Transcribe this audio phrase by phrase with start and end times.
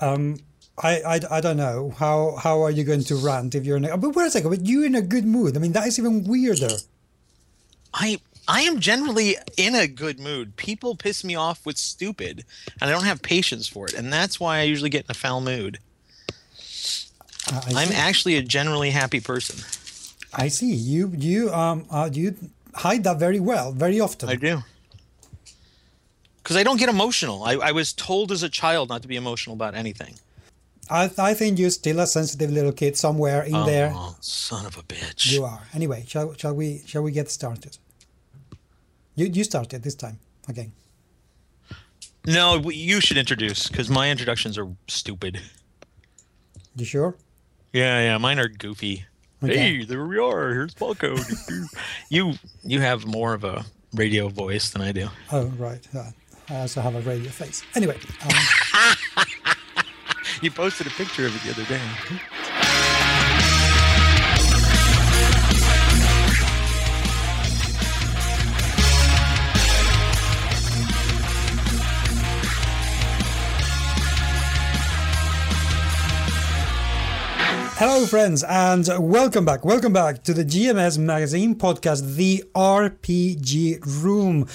[0.00, 0.38] um,
[0.82, 3.84] I, I, I don't know how how are you going to rant if you're in
[3.84, 5.98] a but wait a second but you in a good mood I mean that is
[5.98, 6.76] even weirder
[7.94, 10.56] I I am generally in a good mood.
[10.56, 12.44] People piss me off with stupid,
[12.80, 15.14] and I don't have patience for it, and that's why I usually get in a
[15.14, 15.78] foul mood.
[17.52, 19.64] Uh, I'm actually a generally happy person.
[20.32, 22.36] I see you you um uh, you
[22.74, 24.62] hide that very well very often I do.
[26.46, 27.42] Because I don't get emotional.
[27.42, 30.14] I, I was told as a child not to be emotional about anything.
[30.88, 34.78] I, I think you're still a sensitive little kid somewhere in there Oh, son of
[34.78, 35.32] a bitch.
[35.32, 37.78] you are anyway shall, shall we shall we get started
[39.16, 40.70] you you started this time again
[42.24, 45.40] No, you should introduce because my introductions are stupid.
[46.76, 47.16] you sure
[47.72, 49.04] Yeah, yeah, mine are goofy.
[49.42, 49.56] Okay.
[49.58, 50.50] Hey, there we are.
[50.54, 51.16] Here's Paco.
[52.08, 55.08] you you have more of a radio voice than I do.
[55.32, 56.10] oh right uh,
[56.48, 58.30] I also have a radio face anyway um,
[60.42, 61.80] You posted a picture of it the other day.
[77.78, 79.62] Hello, friends, and welcome back.
[79.62, 84.48] Welcome back to the GMS Magazine podcast, The RPG Room.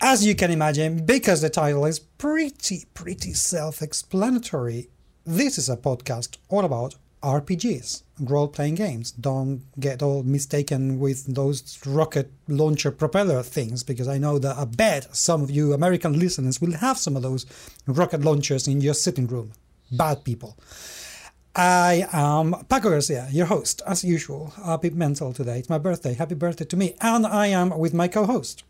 [0.00, 4.88] As you can imagine, because the title is pretty, pretty self explanatory,
[5.26, 9.10] this is a podcast all about RPGs, role playing games.
[9.10, 14.64] Don't get all mistaken with those rocket launcher propeller things, because I know that I
[14.64, 17.44] bet some of you American listeners will have some of those
[17.86, 19.52] rocket launchers in your sitting room.
[19.90, 20.56] Bad people.
[21.54, 24.54] I am Paco Garcia, your host, as usual.
[24.64, 25.58] A bit mental today.
[25.58, 26.14] It's my birthday.
[26.14, 26.94] Happy birthday to me.
[27.00, 28.64] And I am with my co host.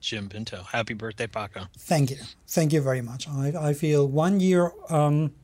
[0.00, 0.62] Jim Pinto.
[0.62, 1.66] Happy birthday, Paco.
[1.78, 2.16] Thank you.
[2.48, 3.28] Thank you very much.
[3.28, 5.34] I, I feel one year um,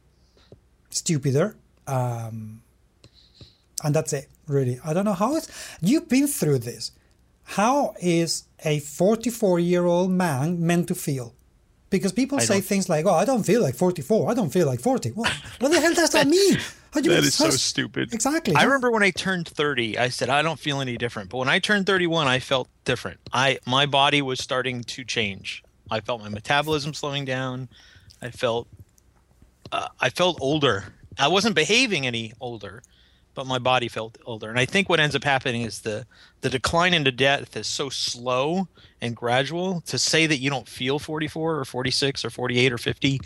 [0.89, 1.57] stupider.
[1.87, 2.63] Um,
[3.85, 4.81] and that's it, really.
[4.83, 5.51] I don't know how it's.
[5.83, 6.93] You've been through this.
[7.45, 11.35] How is a 44 year old man meant to feel?
[11.89, 14.31] Because people I say things like, oh, I don't feel like 44.
[14.31, 15.13] I don't feel like 40.
[15.13, 15.31] Well,
[15.61, 16.59] what the hell does that mean?
[16.93, 18.13] How do you- That is so stupid.
[18.13, 18.55] Exactly.
[18.57, 21.31] I remember when I turned 30, I said I don't feel any different.
[21.31, 23.21] But when I turned 31, I felt different.
[23.33, 25.63] I my body was starting to change.
[25.91, 27.69] I felt my metabolism slowing down.
[28.21, 28.67] I felt
[29.71, 30.85] uh, I felt older.
[31.19, 32.83] I wasn't behaving any older,
[33.37, 34.51] but my body felt older.
[34.51, 36.07] And I think what ends up happening is the
[36.41, 38.67] the decline into death is so slow
[39.01, 39.83] and gradual.
[39.83, 43.21] To say that you don't feel 44 or 46 or 48 or 50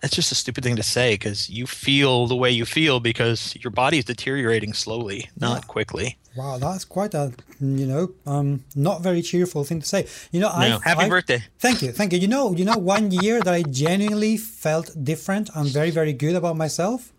[0.00, 3.54] that's just a stupid thing to say because you feel the way you feel because
[3.60, 6.16] your body is deteriorating slowly, not quickly.
[6.36, 10.06] Wow, that's quite a you know um, not very cheerful thing to say.
[10.32, 10.78] You know, I Yeah.
[10.82, 11.42] Happy birthday.
[11.58, 12.18] Thank you, thank you.
[12.18, 16.34] You know, you know, one year that I genuinely felt different and very, very good
[16.34, 17.12] about myself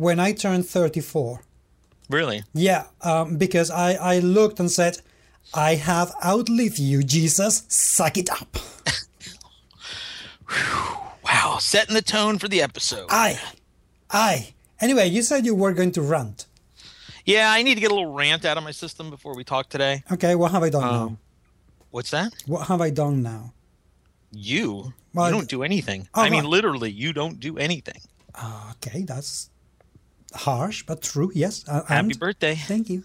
[0.00, 1.42] when I turned thirty-four.
[2.08, 2.42] Really?
[2.54, 4.98] Yeah, um, because I I looked and said,
[5.54, 7.64] "I have outlived you, Jesus.
[7.68, 8.56] Suck it up."
[11.24, 11.58] Wow.
[11.60, 13.06] Setting the tone for the episode.
[13.10, 13.38] I,
[14.10, 14.54] I.
[14.80, 16.46] Anyway, you said you were going to rant.
[17.24, 19.68] yeah, I need to get a little rant out of my system before we talk
[19.68, 20.02] today.
[20.10, 21.02] Okay, what have I done now?
[21.02, 21.18] Um,
[21.90, 22.32] What's that?
[22.46, 23.52] What have I done now?
[24.32, 24.92] You.
[25.14, 26.08] Well, you don't do anything.
[26.14, 26.50] oh, I mean, right.
[26.50, 28.00] literally, you don't do anything.
[28.72, 29.50] Okay, that's
[30.34, 31.30] harsh but true.
[31.34, 31.64] Yes.
[31.68, 32.54] Uh, Happy birthday.
[32.54, 33.04] Thank you.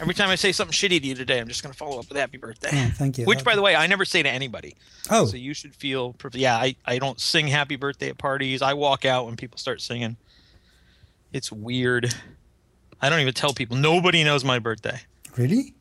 [0.00, 2.08] Every time I say something shitty to you today, I'm just going to follow up
[2.08, 2.70] with happy birthday.
[2.72, 3.26] Oh, thank you.
[3.26, 4.74] Which, That- by the way, I never say to anybody.
[5.10, 8.62] Oh, So you should feel, yeah, I, I don't sing happy birthday at parties.
[8.62, 10.16] I walk out when people start singing.
[11.32, 12.14] It's weird.
[13.00, 13.76] I don't even tell people.
[13.76, 15.00] Nobody knows my birthday.
[15.36, 15.74] really?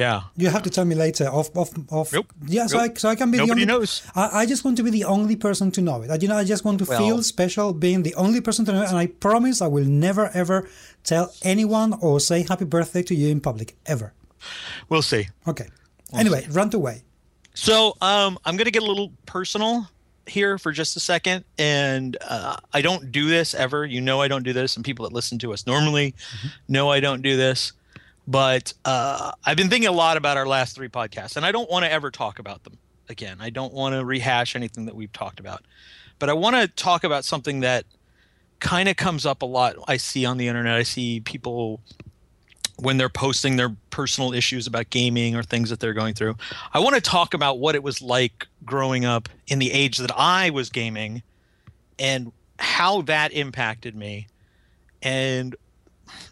[0.00, 0.20] Yeah.
[0.42, 1.26] You have to tell me later.
[1.28, 2.12] Off, off, off.
[2.12, 2.32] Nope.
[2.46, 2.90] Yeah, so, Nope.
[2.96, 3.80] I, so I can be Nobody the only.
[3.80, 4.02] knows.
[4.14, 6.10] I, I just want to be the only person to know it.
[6.10, 8.72] I, you know, I just want to Well- feel special being the only person to
[8.72, 8.88] know it.
[8.88, 10.68] And I promise I will never ever
[11.04, 14.12] tell anyone or say happy birthday to you in public ever.
[14.88, 15.28] We'll see.
[15.46, 15.68] Okay.
[16.14, 17.02] Anyway, run away.
[17.54, 19.86] So um, I'm going to get a little personal
[20.26, 21.44] here for just a second.
[21.58, 23.84] And uh, I don't do this ever.
[23.84, 24.76] You know, I don't do this.
[24.76, 26.14] And people that listen to us normally
[26.68, 27.72] know I don't do this.
[28.26, 31.70] But uh, I've been thinking a lot about our last three podcasts, and I don't
[31.70, 32.78] want to ever talk about them
[33.08, 33.38] again.
[33.40, 35.64] I don't want to rehash anything that we've talked about.
[36.18, 37.84] But I want to talk about something that
[38.60, 39.76] kind of comes up a lot.
[39.88, 41.80] I see on the internet, I see people
[42.76, 46.36] when they're posting their personal issues about gaming or things that they're going through.
[46.72, 50.10] I want to talk about what it was like growing up in the age that
[50.16, 51.22] I was gaming
[51.98, 54.28] and how that impacted me
[55.02, 55.56] and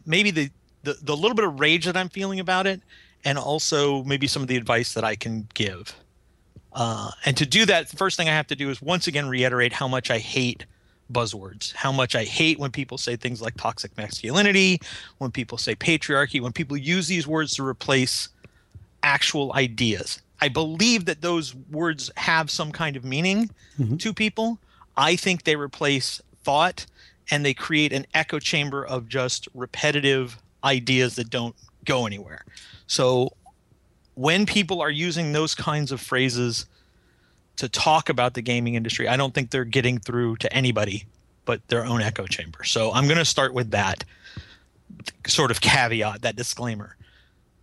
[0.07, 0.51] maybe the,
[0.83, 2.81] the, the little bit of rage that I'm feeling about it
[3.25, 5.95] and also maybe some of the advice that I can give.
[6.73, 9.29] Uh, and to do that, the first thing I have to do is once again
[9.29, 10.67] reiterate how much I hate
[11.13, 11.73] buzzwords.
[11.75, 14.81] How much I hate when people say things like toxic masculinity,
[15.19, 18.29] when people say patriarchy, when people use these words to replace
[19.03, 20.21] actual ideas.
[20.41, 23.97] I believe that those words have some kind of meaning mm-hmm.
[23.97, 24.59] to people.
[24.97, 26.87] I think they replace thought
[27.31, 32.45] and they create an echo chamber of just repetitive ideas that don't go anywhere.
[32.87, 33.33] So
[34.15, 36.67] when people are using those kinds of phrases
[37.57, 41.07] to talk about the gaming industry, I don't think they're getting through to anybody
[41.49, 42.63] but their own echo chamber.
[42.65, 44.05] So I'm going to start with that
[45.27, 46.95] sort of caveat, that disclaimer.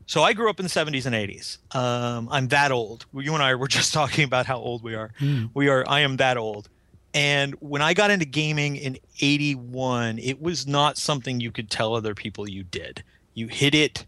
[0.07, 1.75] So I grew up in the 70s and 80s.
[1.75, 3.05] Um, I'm that old.
[3.13, 5.11] You and I were just talking about how old we are.
[5.19, 5.51] Mm.
[5.53, 5.85] We are.
[5.87, 6.67] I am that old.
[7.15, 11.95] And when I got into gaming in 81, it was not something you could tell
[11.95, 13.03] other people you did.
[13.33, 14.05] You hit it.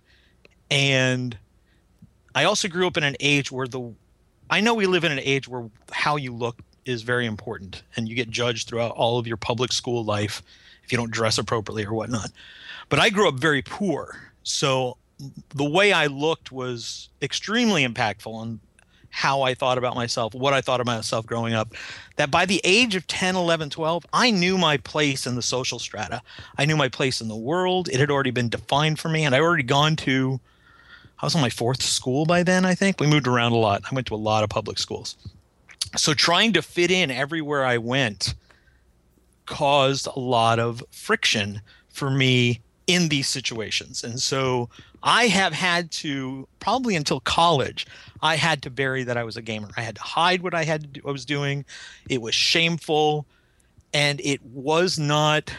[0.70, 1.38] And
[2.36, 3.94] I also grew up in an age where the,
[4.50, 8.10] I know we live in an age where how you look is very important and
[8.10, 10.44] you get judged throughout all of your public school life
[10.84, 12.32] if you don't dress appropriately or whatnot.
[12.90, 14.20] But I grew up very poor.
[14.44, 14.98] So
[15.56, 18.60] the way I looked was extremely impactful on
[19.18, 21.74] how I thought about myself, what I thought of myself growing up,
[22.18, 25.80] that by the age of 10, 11, 12, I knew my place in the social
[25.80, 26.22] strata.
[26.60, 27.90] I knew my place in the world.
[27.90, 30.40] It had already been defined for me, and I'd already gone to,
[31.20, 33.00] I was on my fourth school by then, I think.
[33.00, 33.82] We moved around a lot.
[33.92, 35.18] I went to a lot of public schools.
[35.96, 38.36] So trying to fit in everywhere I went
[39.48, 44.04] caused a lot of friction for me in these situations.
[44.04, 44.70] And so
[45.04, 47.86] I have had to probably until college,
[48.22, 49.70] I had to bury that I was a gamer.
[49.78, 51.66] I had to hide what I had to do, I was doing.
[52.10, 53.26] It was shameful,
[53.94, 55.54] and it was not.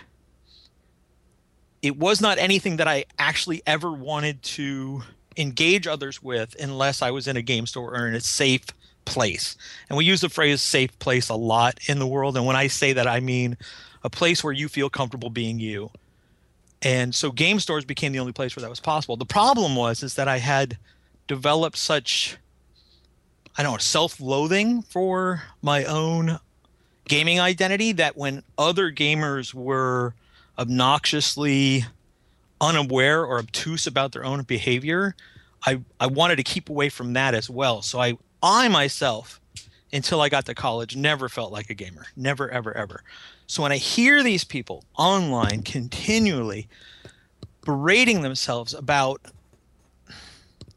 [1.81, 5.03] It was not anything that I actually ever wanted to
[5.37, 8.65] engage others with unless I was in a game store or in a safe
[9.05, 9.57] place.
[9.89, 12.37] And we use the phrase safe place a lot in the world.
[12.37, 13.57] And when I say that, I mean
[14.03, 15.91] a place where you feel comfortable being you
[16.83, 19.17] and so game stores became the only place where that was possible.
[19.17, 20.79] The problem was is that i had
[21.27, 22.37] developed such
[23.57, 26.39] i don't know self-loathing for my own
[27.07, 30.15] gaming identity that when other gamers were
[30.59, 31.85] obnoxiously
[32.61, 35.15] unaware or obtuse about their own behavior
[35.67, 37.83] i i wanted to keep away from that as well.
[37.83, 39.41] So i i myself
[39.93, 42.07] until i got to college never felt like a gamer.
[42.17, 43.03] Never ever ever
[43.49, 46.69] so when I hear these people online continually
[47.65, 49.21] berating themselves about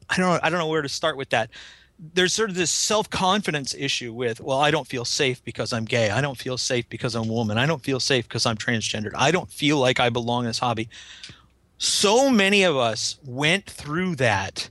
[0.10, 1.50] I don't know, I don't know where to start with that.
[2.14, 6.10] There's sort of this self-confidence issue with, well, I don't feel safe because I'm gay.
[6.10, 7.58] I don't feel safe because I'm a woman.
[7.58, 9.12] I don't feel safe because I'm transgendered.
[9.16, 10.90] I don't feel like I belong in this hobby.
[11.78, 14.70] So many of us went through that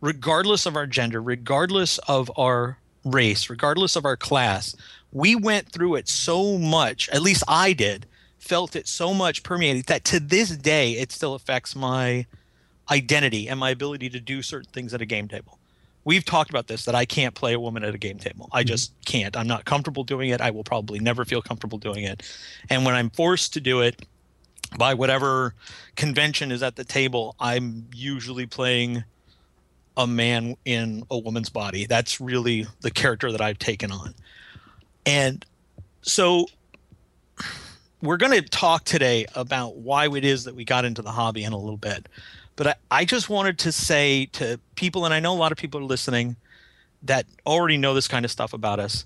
[0.00, 4.74] regardless of our gender, regardless of our race, regardless of our class,
[5.12, 8.06] we went through it so much, at least I did,
[8.38, 12.26] felt it so much permeated that to this day it still affects my
[12.90, 15.58] identity and my ability to do certain things at a game table.
[16.04, 18.48] We've talked about this that I can't play a woman at a game table.
[18.52, 18.68] I mm-hmm.
[18.68, 19.36] just can't.
[19.36, 20.40] I'm not comfortable doing it.
[20.40, 22.22] I will probably never feel comfortable doing it.
[22.70, 24.06] And when I'm forced to do it
[24.78, 25.54] by whatever
[25.96, 29.02] convention is at the table, I'm usually playing
[29.96, 31.86] a man in a woman's body.
[31.86, 34.14] That's really the character that I've taken on.
[35.06, 35.46] And
[36.02, 36.46] so
[38.02, 41.44] we're going to talk today about why it is that we got into the hobby
[41.44, 42.08] in a little bit.
[42.56, 45.58] But I, I just wanted to say to people, and I know a lot of
[45.58, 46.36] people are listening
[47.02, 49.04] that already know this kind of stuff about us.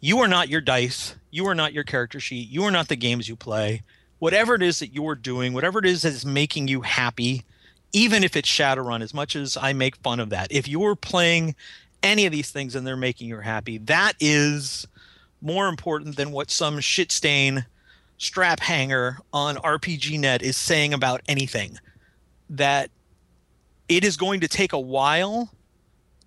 [0.00, 1.16] You are not your dice.
[1.30, 2.48] You are not your character sheet.
[2.48, 3.82] You are not the games you play.
[4.18, 7.44] Whatever it is that you're doing, whatever it is that is making you happy,
[7.92, 11.54] even if it's Shadowrun, as much as I make fun of that, if you're playing
[12.02, 14.86] any of these things and they're making you happy, that is
[15.42, 17.66] more important than what some shit stain
[18.18, 21.78] strap hanger on RPGNet is saying about anything.
[22.48, 22.90] That
[23.88, 25.50] it is going to take a while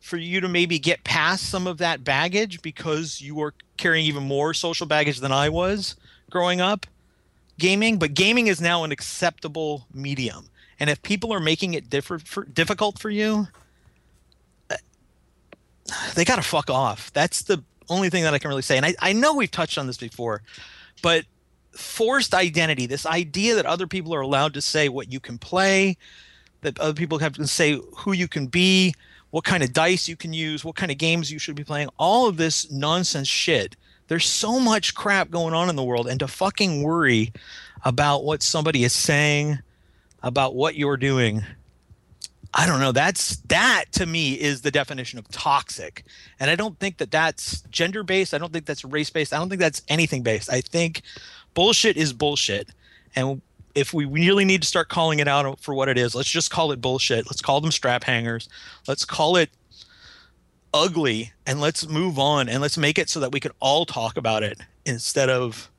[0.01, 4.24] for you to maybe get past some of that baggage because you are carrying even
[4.24, 5.95] more social baggage than I was
[6.29, 6.86] growing up
[7.57, 7.98] gaming.
[7.98, 10.50] But gaming is now an acceptable medium.
[10.79, 13.48] And if people are making it for, difficult for you,
[14.69, 14.75] uh,
[16.15, 17.12] they got to fuck off.
[17.13, 18.77] That's the only thing that I can really say.
[18.77, 20.42] And I, I know we've touched on this before,
[21.01, 21.25] but
[21.72, 25.98] forced identity, this idea that other people are allowed to say what you can play,
[26.62, 28.94] that other people have to say who you can be,
[29.32, 31.89] what kind of dice you can use, what kind of games you should be playing,
[31.98, 33.75] all of this nonsense shit.
[34.08, 37.34] There's so much crap going on in the world, and to fucking worry
[37.84, 39.60] about what somebody is saying,
[40.24, 41.44] about what you're doing,
[42.58, 42.94] I don't know.
[42.94, 46.06] That's that to me is the definition of toxic,
[46.40, 48.34] and I don't think that that's gender based.
[48.34, 49.34] I don't think that's race based.
[49.34, 50.52] I don't think that's anything based.
[50.52, 51.02] I think
[51.54, 52.70] bullshit is bullshit,
[53.14, 53.42] and
[53.76, 56.50] if we really need to start calling it out for what it is, let's just
[56.50, 57.26] call it bullshit.
[57.28, 58.48] Let's call them strap hangers.
[58.88, 59.50] Let's call it
[60.74, 64.18] ugly and let's move on and let's make it so that we can all talk
[64.18, 65.70] about it instead of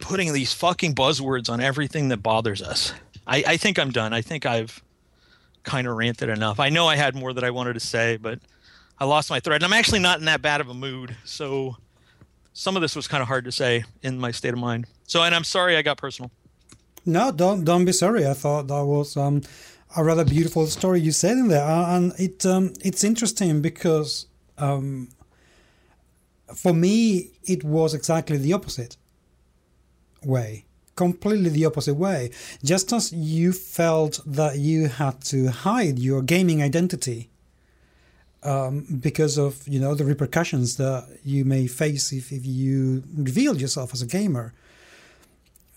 [0.00, 2.92] putting these fucking buzzwords on everything that bothers us.
[3.26, 4.12] I, I think I'm done.
[4.12, 4.82] I think I've
[5.64, 6.60] kind of ranted enough.
[6.60, 8.38] I know I had more that I wanted to say, but
[8.98, 9.62] I lost my thread.
[9.62, 11.16] And I'm actually not in that bad of a mood.
[11.24, 11.76] So
[12.52, 14.86] some of this was kind of hard to say in my state of mind.
[15.06, 16.30] So, and I'm sorry I got personal.
[17.04, 18.26] No, don't don't be sorry.
[18.26, 19.42] I thought that was um,
[19.96, 24.26] a rather beautiful story you said in there, uh, and it um, it's interesting because
[24.56, 25.10] um,
[26.54, 28.96] for me it was exactly the opposite
[30.24, 30.64] way,
[30.96, 32.30] completely the opposite way.
[32.62, 37.30] Just as you felt that you had to hide your gaming identity
[38.42, 43.56] um, because of you know the repercussions that you may face if, if you reveal
[43.56, 44.52] yourself as a gamer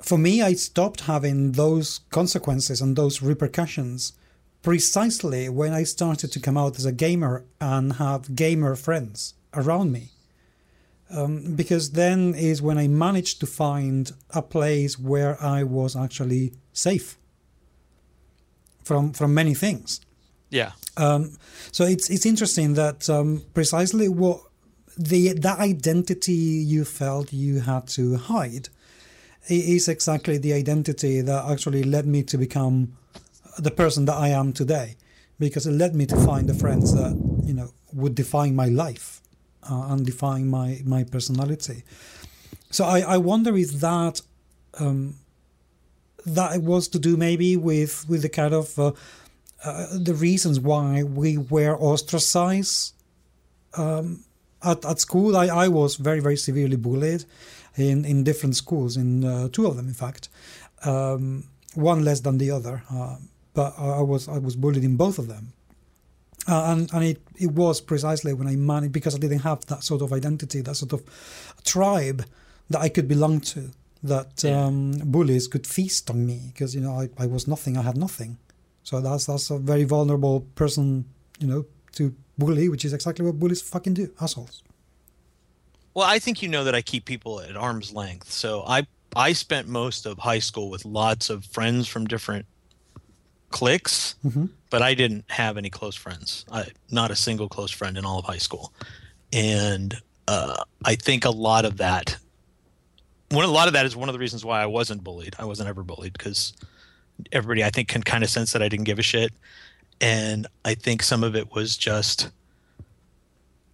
[0.01, 4.13] for me, I stopped having those consequences and those repercussions
[4.61, 9.91] precisely when I started to come out as a gamer and have gamer friends around
[9.91, 10.11] me.
[11.09, 16.53] Um, because then is when I managed to find a place where I was actually
[16.73, 17.17] safe
[18.83, 20.01] from from many things.
[20.49, 20.71] Yeah.
[20.97, 21.37] Um,
[21.71, 24.41] so it's it's interesting that um, precisely what
[24.97, 28.69] the that identity you felt you had to hide
[29.47, 32.97] is exactly the identity that actually led me to become
[33.57, 34.97] the person that I am today,
[35.39, 39.21] because it led me to find the friends that you know would define my life
[39.63, 41.83] uh, and define my my personality.
[42.69, 44.21] So I, I wonder if that
[44.79, 45.15] um,
[46.25, 48.91] that was to do maybe with with the kind of uh,
[49.63, 52.93] uh, the reasons why we were ostracized
[53.75, 54.23] um,
[54.63, 55.35] at, at school.
[55.37, 57.25] I, I was very very severely bullied
[57.77, 60.29] in, in different schools, in uh, two of them, in fact,
[60.83, 61.45] um,
[61.75, 62.83] one less than the other.
[62.91, 63.17] Uh,
[63.53, 65.53] but I was I was bullied in both of them,
[66.47, 69.83] uh, and and it, it was precisely when I managed because I didn't have that
[69.83, 71.03] sort of identity, that sort of
[71.63, 72.25] tribe
[72.69, 73.71] that I could belong to.
[74.03, 74.65] That yeah.
[74.65, 77.97] um, bullies could feast on me because you know I, I was nothing, I had
[77.97, 78.37] nothing.
[78.83, 81.05] So that's that's a very vulnerable person,
[81.39, 84.63] you know, to bully, which is exactly what bullies fucking do, assholes.
[85.93, 88.31] Well, I think you know that I keep people at arm's length.
[88.31, 92.45] So I I spent most of high school with lots of friends from different
[93.49, 94.45] cliques, mm-hmm.
[94.69, 96.45] but I didn't have any close friends.
[96.51, 98.73] I, not a single close friend in all of high school,
[99.31, 99.95] and
[100.27, 102.17] uh, I think a lot of that.
[103.29, 105.35] One a lot of that is one of the reasons why I wasn't bullied.
[105.37, 106.53] I wasn't ever bullied because
[107.31, 109.33] everybody I think can kind of sense that I didn't give a shit,
[109.99, 112.29] and I think some of it was just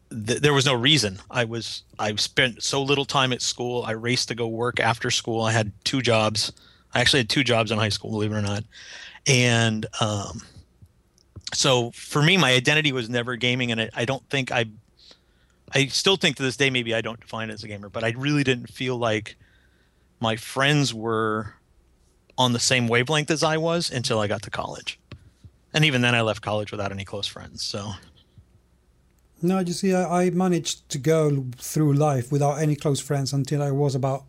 [0.10, 1.20] th- there was no reason.
[1.30, 3.84] I was I spent so little time at school.
[3.84, 5.42] I raced to go work after school.
[5.42, 6.52] I had two jobs.
[6.94, 8.64] I actually had two jobs in high school, believe it or not.
[9.28, 10.42] And um,
[11.54, 14.66] so for me, my identity was never gaming, and I, I don't think I.
[15.76, 18.04] I still think to this day maybe I don't define it as a gamer, but
[18.04, 19.36] I really didn't feel like
[20.20, 21.56] my friends were
[22.38, 25.00] on the same wavelength as I was until I got to college.
[25.74, 27.64] And even then I left college without any close friends.
[27.64, 27.94] So
[29.44, 33.62] no, you see, I, I managed to go through life without any close friends until
[33.62, 34.24] I was about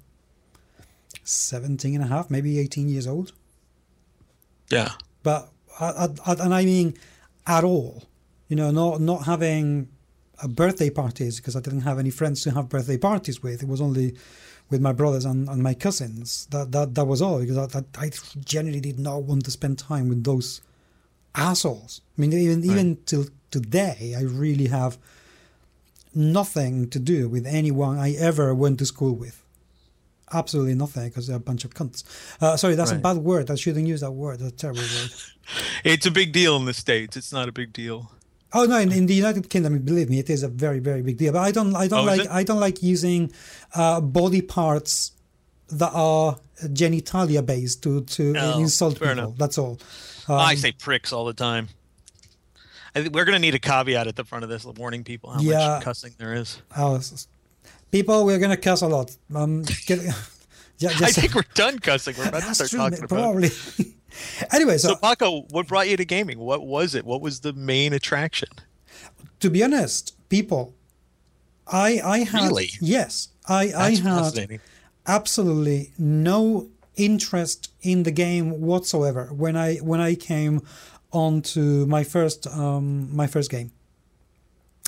[1.22, 3.32] 17 and a half, maybe 18 years old.
[4.70, 4.92] Yeah.
[5.22, 6.94] But, I, I, and I mean
[7.46, 8.04] at all,
[8.48, 9.88] you know, not, not having
[10.42, 13.62] a birthday parties because I didn't have any friends to have birthday parties with.
[13.62, 14.16] It was only
[14.70, 16.46] with my brothers and, and my cousins.
[16.50, 18.10] That, that, that was all because I, I
[18.44, 20.60] generally did not want to spend time with those
[21.34, 22.00] assholes.
[22.16, 22.70] I mean, even, right.
[22.70, 24.98] even till today, I really have
[26.14, 29.43] nothing to do with anyone I ever went to school with.
[30.34, 32.02] Absolutely nothing, because they're a bunch of cunts.
[32.42, 32.98] Uh, sorry, that's right.
[32.98, 33.50] a bad word.
[33.50, 34.40] I shouldn't use that word.
[34.40, 35.10] That's a terrible word.
[35.84, 37.16] it's a big deal in the States.
[37.16, 38.10] It's not a big deal.
[38.52, 38.78] Oh no!
[38.78, 41.32] In, in, the United Kingdom, believe me, it is a very, very big deal.
[41.32, 43.32] But I don't, I don't oh, like, I don't like using
[43.74, 45.12] uh, body parts
[45.70, 49.08] that are genitalia based to to no, insult people.
[49.08, 49.36] Enough.
[49.36, 49.80] That's all.
[50.28, 51.68] Um, I say pricks all the time.
[52.94, 55.30] I think we're going to need a caveat at the front of this, warning people
[55.30, 56.62] how yeah, much cussing there is.
[56.76, 57.00] Oh,
[57.94, 59.16] people, we're going to cuss a lot.
[59.34, 60.00] Um, get,
[60.78, 62.16] yeah, I think we're done cussing.
[62.18, 63.50] We're about to start true, talking probably.
[64.52, 66.38] anyway, so, so Paco, what brought you to gaming?
[66.38, 67.04] What was it?
[67.04, 68.48] What was the main attraction?
[69.40, 70.74] To be honest, people,
[71.66, 72.70] I I had really?
[72.80, 74.60] yes, I That's I had
[75.06, 80.62] absolutely no interest in the game whatsoever when I when I came
[81.12, 83.70] on to my first um, my first game.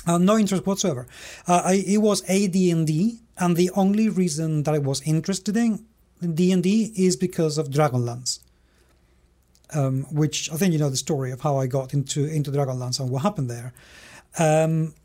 [0.07, 1.05] Uh, no interest whatsoever.
[1.47, 5.85] Uh, I, it was AD&D and the only reason that I was interested in
[6.33, 8.39] D and D is because of Dragonlance,
[9.73, 12.99] um, which I think you know the story of how I got into into Dragonlance
[12.99, 13.73] and what happened there.
[14.39, 14.95] Um,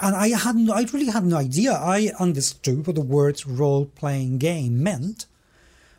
[0.00, 1.72] and I had no, I really had no idea.
[1.72, 5.26] I understood what the words role playing game meant,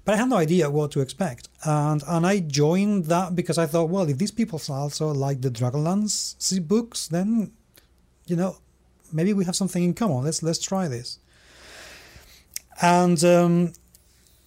[0.04, 1.48] but I had no idea what to expect.
[1.64, 5.52] And and I joined that because I thought, well, if these people also like the
[5.52, 7.52] Dragonlance books, then
[8.30, 8.58] you know
[9.12, 10.24] maybe we have something in common.
[10.24, 11.20] Let's let's try this.
[12.82, 13.74] And um,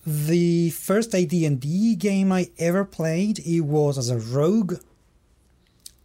[0.07, 4.77] the first AD&D game I ever played, it was as a rogue,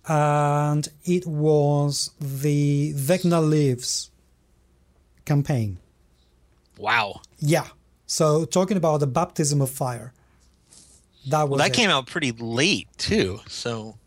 [0.07, 4.11] and it was the Vecna Lives
[5.25, 5.77] campaign.
[6.77, 7.21] Wow.
[7.39, 7.67] Yeah.
[8.05, 10.13] So talking about the baptism of fire.
[11.29, 11.73] That was well, that it.
[11.73, 13.39] came out pretty late too.
[13.47, 13.97] So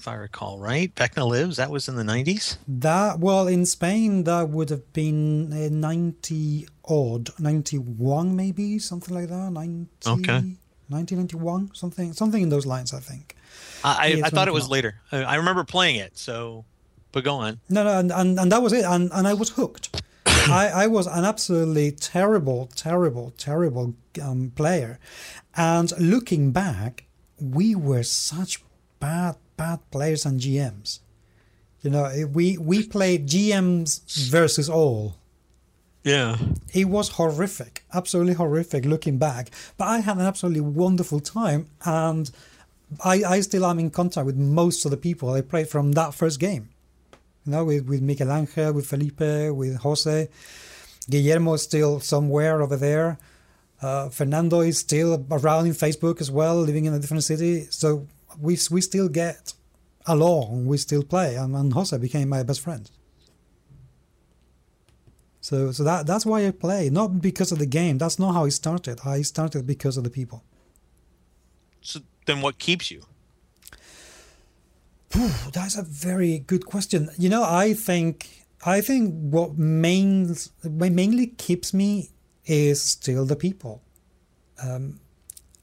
[0.00, 0.94] if I recall right.
[0.94, 2.56] Vecna Lives, that was in the 90s?
[2.66, 9.28] That, well, in Spain, that would have been uh, 90 odd, 91 maybe, something like
[9.28, 9.50] that.
[9.52, 10.56] 90, Okay.
[10.88, 13.36] 1991, something, something in those lines, I think.
[13.84, 14.70] I, I, I thought it was out.
[14.70, 15.00] later.
[15.12, 16.64] I, I remember playing it, so,
[17.12, 17.60] but go on.
[17.68, 18.84] No, no, and, and, and that was it.
[18.84, 20.02] And, and I was hooked.
[20.26, 24.98] I, I was an absolutely terrible, terrible, terrible um, player.
[25.54, 27.04] And looking back,
[27.38, 28.62] we were such
[28.98, 31.00] bad, bad players and GMs.
[31.82, 33.90] You know, eh, we, we played GMs
[34.30, 35.16] versus all.
[36.02, 36.38] Yeah.
[36.72, 39.50] It was horrific, absolutely horrific looking back.
[39.76, 42.30] But I had an absolutely wonderful time, and
[43.04, 46.14] I, I still am in contact with most of the people I played from that
[46.14, 46.70] first game.
[47.44, 49.20] You know, with, with Miguel Angel, with Felipe,
[49.54, 50.28] with Jose.
[51.10, 53.18] Guillermo is still somewhere over there.
[53.82, 57.66] Uh, Fernando is still around in Facebook as well, living in a different city.
[57.70, 58.06] So
[58.38, 59.54] we, we still get
[60.06, 62.90] along, we still play, and, and Jose became my best friend.
[65.40, 67.98] So, so that that's why I play, not because of the game.
[67.98, 69.00] That's not how I started.
[69.04, 70.44] I started because of the people.
[71.80, 73.02] So then what keeps you?
[75.52, 77.10] That's a very good question.
[77.18, 82.10] You know, I think I think what mains what mainly keeps me
[82.44, 83.82] is still the people,
[84.62, 85.00] um,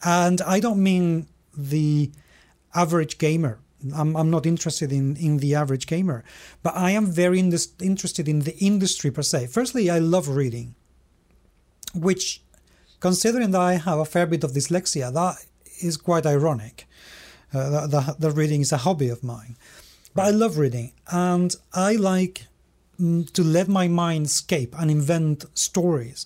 [0.03, 2.11] and I don't mean the
[2.77, 3.59] average gamer.
[3.95, 6.23] I'm, I'm not interested in, in the average gamer,
[6.63, 9.47] but I am very in this, interested in the industry per se.
[9.47, 10.75] Firstly, I love reading,
[11.93, 12.41] which,
[12.99, 15.35] considering that I have a fair bit of dyslexia, that
[15.81, 16.87] is quite ironic.
[17.53, 19.55] Uh, the, the, reading is a hobby of mine.
[20.13, 22.47] But I love reading, and I like
[22.99, 26.25] mm, to let my mind escape and invent stories.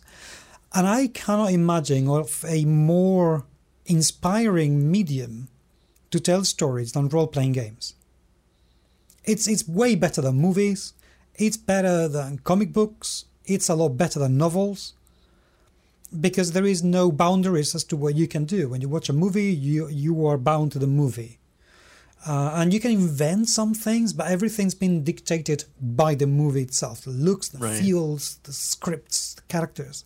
[0.73, 3.45] And I cannot imagine of a more
[3.85, 5.49] inspiring medium
[6.11, 7.95] to tell stories than role playing games.
[9.23, 10.93] It's, it's way better than movies,
[11.35, 14.93] it's better than comic books, it's a lot better than novels
[16.19, 18.67] because there is no boundaries as to what you can do.
[18.69, 21.39] When you watch a movie, you, you are bound to the movie.
[22.27, 27.01] Uh, and you can invent some things, but everything's been dictated by the movie itself
[27.01, 27.81] the looks, the Right.
[27.81, 30.03] feels, the scripts, the characters.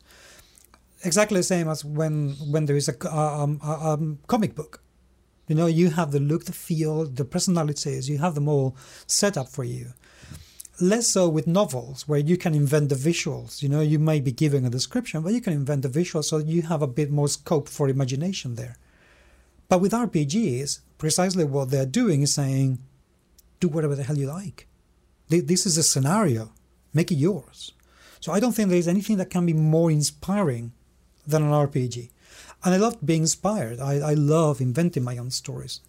[1.04, 4.82] Exactly the same as when, when there is a, um, a um, comic book.
[5.48, 9.38] You know, you have the look, the feel, the personalities, you have them all set
[9.38, 9.94] up for you.
[10.82, 13.62] Less so with novels, where you can invent the visuals.
[13.62, 16.40] You know, you may be giving a description, but you can invent the visuals so
[16.40, 18.78] you have a bit more scope for imagination there.
[19.70, 22.80] But with RPGs, precisely what they're doing is saying,
[23.60, 24.68] do whatever the hell you like.
[25.30, 26.52] This is a scenario,
[26.94, 27.72] make it yours.
[28.20, 30.74] So I don't think there's anything that can be more inspiring
[31.26, 32.10] than an RPG.
[32.66, 33.80] And I love being inspired.
[33.80, 35.82] I, I love inventing my own stories.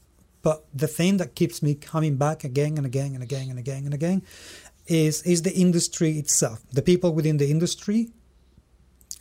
[0.42, 3.84] But the thing that keeps me coming back again and again and again and again
[3.86, 4.22] and again
[4.86, 6.62] is is the industry itself.
[6.72, 8.10] The people within the industry,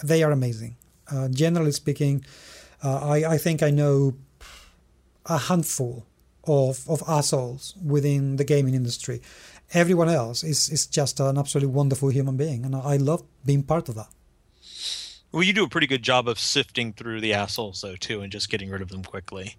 [0.04, 0.76] they are amazing.
[1.12, 2.26] Uh, generally speaking,
[2.84, 4.14] uh, I, I think I know
[5.26, 6.06] a handful
[6.44, 9.22] of, of assholes within the gaming industry.
[9.74, 13.90] Everyone else is, is just an absolutely wonderful human being, and I love being part
[13.90, 14.10] of that.
[15.36, 18.32] Well, you do a pretty good job of sifting through the assholes, though, too, and
[18.32, 19.58] just getting rid of them quickly.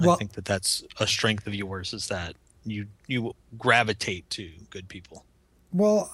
[0.00, 4.86] I think that that's a strength of yours is that you you gravitate to good
[4.88, 5.24] people.
[5.72, 6.08] Well,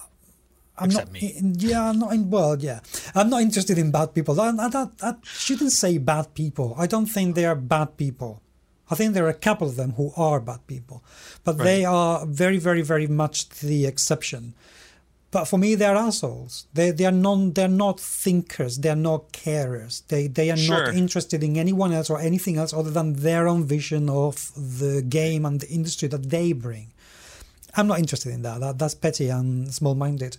[0.75, 1.13] I'm Except not.
[1.13, 1.27] me.
[1.37, 2.13] in- Yeah, I'm not.
[2.13, 2.79] In, well, yeah,
[3.13, 4.41] I'm not interested in bad people.
[4.41, 6.73] I, I, I, I shouldn't say bad people.
[6.75, 8.41] I don't think they are bad people.
[8.89, 11.03] I think there are a couple of them who are bad people,
[11.43, 14.55] but they are very, very, very much the exception.
[15.31, 16.65] But for me, they're assholes.
[16.73, 17.53] They they are non.
[17.53, 18.79] They're not thinkers.
[18.79, 20.01] They're not carers.
[20.07, 20.85] They they are Sure.
[20.87, 25.03] not interested in anyone else or anything else other than their own vision of the
[25.03, 26.87] game and the industry that they bring.
[27.75, 28.59] I'm not interested in that.
[28.61, 30.37] that that's petty and small minded.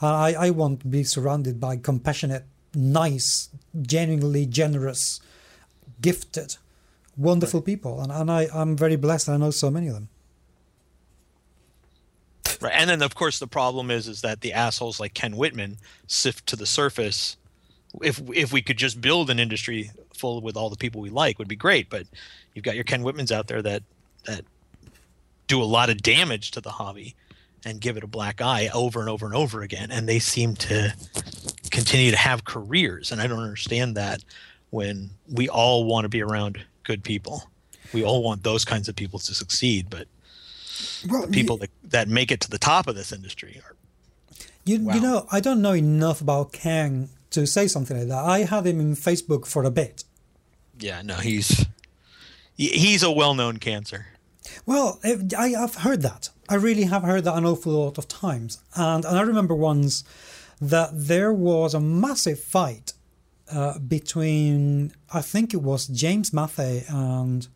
[0.00, 3.50] I, I want to be surrounded by compassionate, nice,
[3.82, 5.20] genuinely generous,
[6.00, 6.56] gifted,
[7.18, 8.00] wonderful people.
[8.00, 9.28] And, and I, I'm very blessed.
[9.28, 10.08] I know so many of them.
[12.60, 12.72] Right.
[12.74, 16.46] And then of course the problem is is that the assholes like Ken Whitman sift
[16.46, 17.36] to the surface.
[18.02, 21.38] If if we could just build an industry full with all the people we like
[21.38, 22.06] would be great, but
[22.54, 23.82] you've got your Ken Whitmans out there that
[24.26, 24.44] that
[25.46, 27.16] do a lot of damage to the hobby
[27.64, 30.54] and give it a black eye over and over and over again and they seem
[30.54, 30.94] to
[31.70, 34.22] continue to have careers and I don't understand that
[34.70, 37.44] when we all want to be around good people.
[37.92, 40.06] We all want those kinds of people to succeed, but
[41.08, 43.76] well, people you, that, that make it to the top of this industry are.
[44.64, 44.94] You, wow.
[44.94, 48.24] you know, I don't know enough about Ken to say something like that.
[48.24, 50.04] I had him in Facebook for a bit.
[50.78, 51.66] Yeah, no, he's
[52.56, 54.06] he's a well-known cancer.
[54.66, 56.30] Well, I, have heard that.
[56.48, 60.04] I really have heard that an awful lot of times, and and I remember once
[60.60, 62.92] that there was a massive fight
[63.50, 67.46] uh, between I think it was James Mathey and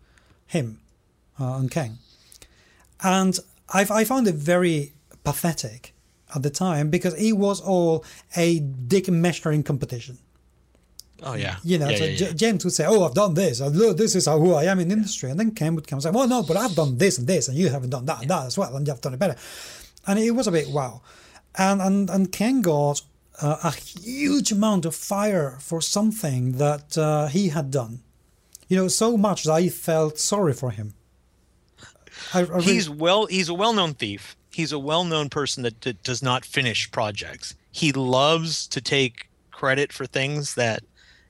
[0.46, 0.80] him
[1.38, 1.98] uh, and Ken
[3.04, 3.38] and
[3.68, 5.94] I, I found it very pathetic
[6.34, 8.04] at the time because it was all
[8.36, 10.18] a dick measuring competition.
[11.22, 11.88] Oh yeah, you know.
[11.88, 12.32] Yeah, so yeah, yeah.
[12.32, 13.60] James would say, "Oh, I've done this.
[13.60, 16.02] Look, This is who I am in the industry," and then Ken would come and
[16.02, 18.30] say, "Well, no, but I've done this and this, and you haven't done that and
[18.30, 19.36] that as well, and you've done it better."
[20.06, 21.02] And it was a bit wow,
[21.56, 23.00] and and and Ken got
[23.40, 28.00] uh, a huge amount of fire for something that uh, he had done.
[28.68, 30.94] You know, so much that I felt sorry for him.
[32.34, 33.26] I, I he's well.
[33.26, 34.36] He's a well-known thief.
[34.52, 37.54] He's a well-known person that, that does not finish projects.
[37.70, 40.82] He loves to take credit for things that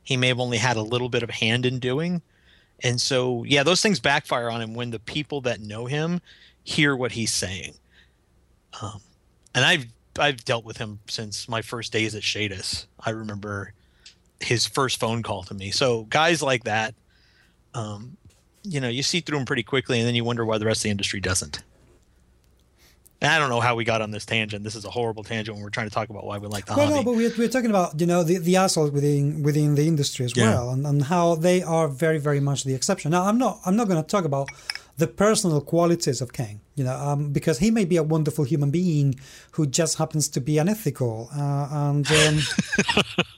[0.03, 2.23] he may have only had a little bit of hand in doing.
[2.83, 6.21] And so, yeah, those things backfire on him when the people that know him
[6.62, 7.75] hear what he's saying.
[8.83, 9.01] Um,
[9.55, 9.87] and I've
[10.19, 12.87] I've dealt with him since my first days at Shadis.
[13.01, 13.73] I remember
[14.40, 15.71] his first phone call to me.
[15.71, 16.95] So guys like that,
[17.75, 18.17] um,
[18.64, 20.81] you know you see through them pretty quickly and then you wonder why the rest
[20.81, 21.62] of the industry doesn't
[23.24, 24.64] and I don't know how we got on this tangent.
[24.64, 26.74] This is a horrible tangent when we're trying to talk about why we like the
[26.74, 26.98] well, hobby.
[26.98, 30.27] no, but we're, we're talking about you know the, the assholes within within the industry
[30.27, 30.50] as yeah.
[30.50, 33.12] well, and, and how they are very very much the exception.
[33.12, 34.50] Now, I'm not I'm not going to talk about
[34.96, 38.70] the personal qualities of Ken, you know, um, because he may be a wonderful human
[38.70, 39.14] being
[39.52, 42.38] who just happens to be unethical, uh, and um,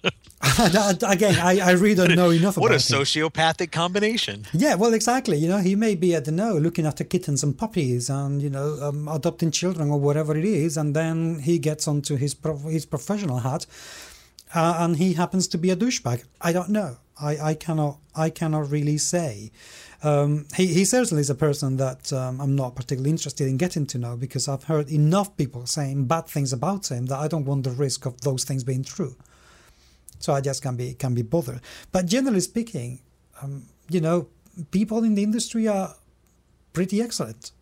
[0.59, 4.47] Again, I, I really don't know enough what about What a sociopathic combination.
[4.53, 5.39] Yeah, well, exactly.
[5.39, 8.51] You know, he may be, I don't know, looking after kittens and puppies and, you
[8.51, 10.77] know, um, adopting children or whatever it is.
[10.77, 12.37] And then he gets onto his,
[12.69, 13.67] his professional hat
[14.55, 16.25] uh, and he happens to be a douchebag.
[16.41, 16.99] I don't know.
[17.21, 19.51] I, I cannot I cannot really say.
[20.03, 23.87] Um, he, he certainly is a person that um, I'm not particularly interested in getting
[23.87, 27.47] to know because I've heard enough people saying bad things about him that I don't
[27.47, 29.17] want the risk of those things being true
[30.19, 31.61] so I just can be can be bothered.
[31.93, 33.01] But generally speaking,
[33.43, 34.29] um, you know,
[34.71, 35.95] people in the industry are
[36.73, 37.53] pretty excellent,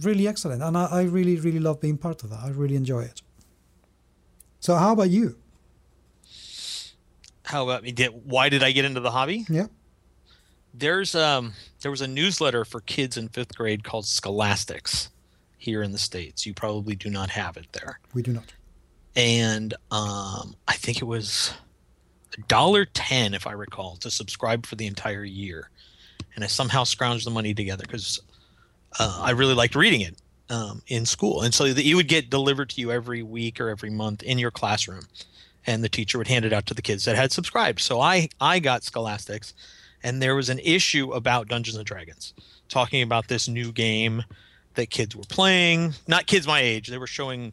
[0.00, 2.40] really excellent, and I, I really really love being part of that.
[2.40, 3.22] I really enjoy it.
[4.60, 5.36] So how about you?
[7.46, 7.92] How about me?
[7.92, 9.46] Did, why did I get into the hobby?
[9.48, 9.66] Yeah.
[10.74, 15.08] There's um there was a newsletter for kids in fifth grade called Scholastics
[15.56, 16.44] here in the states.
[16.44, 17.98] You probably do not have it there.
[18.12, 18.52] We do not
[19.16, 21.54] and um, I think it was
[22.36, 25.70] a dollar ten, if I recall, to subscribe for the entire year.
[26.34, 28.20] And I somehow scrounged the money together because
[28.98, 30.16] uh, I really liked reading it
[30.50, 33.70] um, in school, and so that you would get delivered to you every week or
[33.70, 35.06] every month in your classroom,
[35.66, 37.80] and the teacher would hand it out to the kids that had subscribed.
[37.80, 39.52] So I I got Scholastics,
[40.02, 42.34] and there was an issue about Dungeons and Dragons,
[42.68, 44.24] talking about this new game
[44.74, 45.94] that kids were playing.
[46.06, 47.52] Not kids my age; they were showing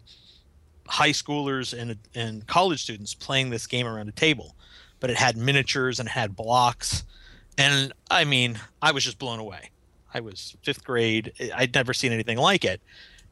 [0.87, 4.55] high schoolers and and college students playing this game around a table,
[4.99, 7.03] but it had miniatures and it had blocks,
[7.57, 9.71] and I mean, I was just blown away.
[10.13, 11.33] I was fifth grade.
[11.55, 12.81] I'd never seen anything like it,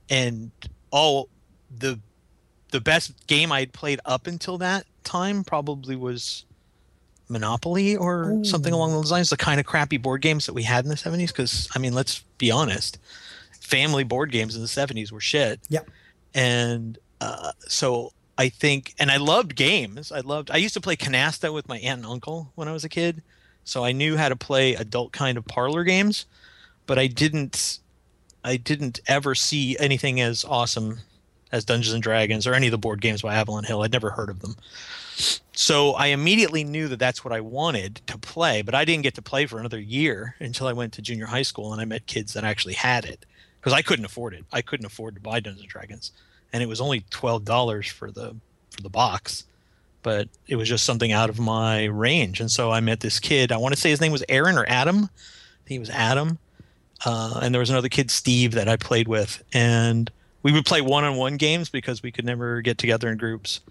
[0.10, 0.52] and
[0.90, 1.30] all
[1.78, 2.00] the
[2.72, 6.46] the best game I'd played up until that time probably was
[7.30, 8.44] Monopoly or Ooh.
[8.44, 9.30] something along those lines.
[9.30, 11.32] The kind of crappy board games that we had in the seventies.
[11.32, 12.98] Because I mean, let's be honest,
[13.60, 15.60] family board games in the seventies were shit.
[15.70, 15.82] Yeah.
[16.34, 20.12] And uh, so I think, and I loved games.
[20.12, 20.52] I loved.
[20.52, 23.22] I used to play canasta with my aunt and uncle when I was a kid,
[23.64, 26.26] so I knew how to play adult kind of parlor games.
[26.86, 27.80] But I didn't.
[28.44, 31.02] I didn't ever see anything as awesome
[31.52, 33.82] as Dungeons and Dragons or any of the board games by Avalon Hill.
[33.82, 34.56] I'd never heard of them.
[35.54, 39.16] So I immediately knew that that's what I wanted to play, but I didn't get
[39.16, 42.08] to play for another year until I went to junior high school and I met
[42.08, 43.26] kids that actually had it
[43.60, 44.46] because I couldn't afford it.
[44.52, 46.12] I couldn't afford to buy Dungeons and Dragons
[46.54, 48.36] and it was only twelve dollars for the
[48.72, 49.46] for the box,
[50.04, 52.40] but it was just something out of my range.
[52.40, 53.52] And so I met this kid.
[53.52, 55.06] I want to say his name was Aaron or Adam.
[55.06, 56.40] I think he was Adam.
[57.04, 60.12] Uh, and there was another kid, Steve, that I played with, and
[60.44, 63.62] we would play one-on-one games because we could never get together in groups.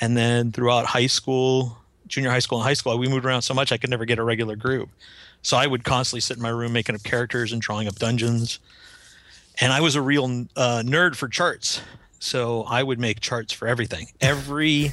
[0.00, 3.54] And then throughout high school, junior high school, and high school, we moved around so
[3.54, 4.90] much I could never get a regular group.
[5.42, 8.58] So I would constantly sit in my room making up characters and drawing up dungeons.
[9.60, 10.24] And I was a real
[10.56, 11.80] uh, nerd for charts.
[12.18, 14.08] So I would make charts for everything.
[14.20, 14.92] Every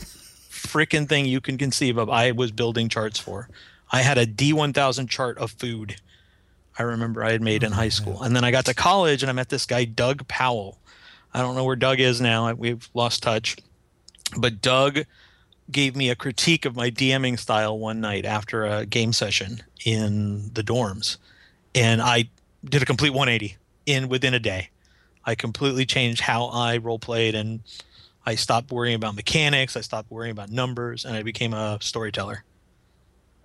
[0.50, 3.48] freaking thing you can conceive of, I was building charts for.
[3.92, 5.96] I had a D1000 chart of food.
[6.78, 8.22] I remember I had made in high school.
[8.22, 10.78] And then I got to college and I met this guy, Doug Powell.
[11.34, 12.52] I don't know where Doug is now.
[12.54, 13.58] We've lost touch.
[14.38, 15.02] But Doug
[15.72, 20.52] gave me a critique of my DMing style one night after a game session in
[20.54, 21.18] the dorms.
[21.74, 22.30] And I
[22.64, 24.70] did a complete 180 in within a day.
[25.24, 27.62] I completely changed how I role played and
[28.26, 32.44] I stopped worrying about mechanics, I stopped worrying about numbers, and I became a storyteller.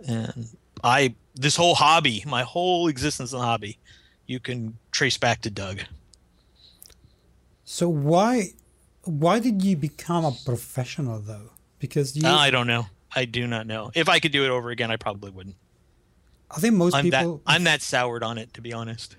[0.06, 0.48] And
[0.84, 3.78] I this whole hobby, my whole existence in the hobby,
[4.26, 5.80] you can trace back to Doug.
[7.66, 8.52] So why
[9.02, 11.50] why did you become a professional though?
[11.78, 12.86] Because you, uh, I don't know.
[13.14, 13.90] I do not know.
[13.94, 15.56] If I could do it over again, I probably wouldn't.
[16.50, 17.38] I think most I'm people.
[17.38, 19.16] That, I'm that soured on it, to be honest.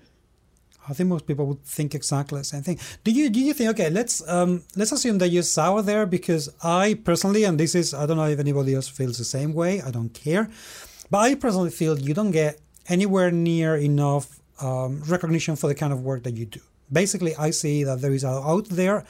[0.88, 2.80] I think most people would think exactly the same thing.
[3.04, 6.48] Do you do you think okay, let's um let's assume that you're sour there because
[6.62, 9.82] I personally and this is I don't know if anybody else feels the same way,
[9.82, 10.48] I don't care.
[11.10, 12.58] But I personally feel you don't get
[12.88, 16.60] anywhere near enough um, recognition for the kind of work that you do.
[16.92, 19.04] Basically, I see that there is out there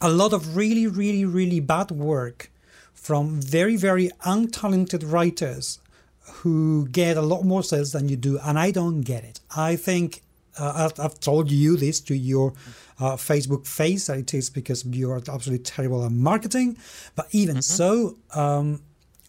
[0.00, 2.50] a lot of really, really, really bad work
[2.94, 5.78] from very, very untalented writers
[6.22, 9.40] who get a lot more sales than you do, and I don't get it.
[9.56, 10.22] I think
[10.58, 12.52] uh, I've, told you this to your
[12.98, 16.76] uh, Facebook face that it is because you are absolutely terrible at marketing.
[17.14, 17.60] But even mm-hmm.
[17.60, 18.82] so, um,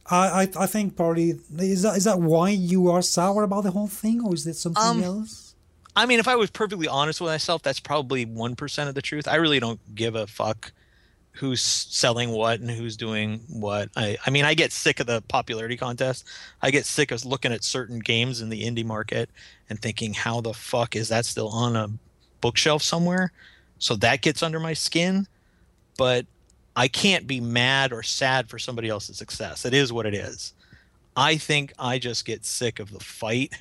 [0.10, 3.72] I, I, I think probably is that is that why you are sour about the
[3.72, 5.51] whole thing, or is it something um, else?
[5.96, 9.02] I mean, if I was perfectly honest with myself, that's probably one percent of the
[9.02, 9.28] truth.
[9.28, 10.72] I really don't give a fuck
[11.34, 13.90] who's selling what and who's doing what.
[13.96, 16.26] I, I mean, I get sick of the popularity contest.
[16.62, 19.30] I get sick of looking at certain games in the indie market
[19.70, 21.90] and thinking, how the fuck is that still on a
[22.42, 23.32] bookshelf somewhere?
[23.80, 25.28] So that gets under my skin.
[25.98, 26.26] But
[26.76, 29.66] I can't be mad or sad for somebody else's success.
[29.66, 30.54] It is what it is.
[31.16, 33.54] I think I just get sick of the fight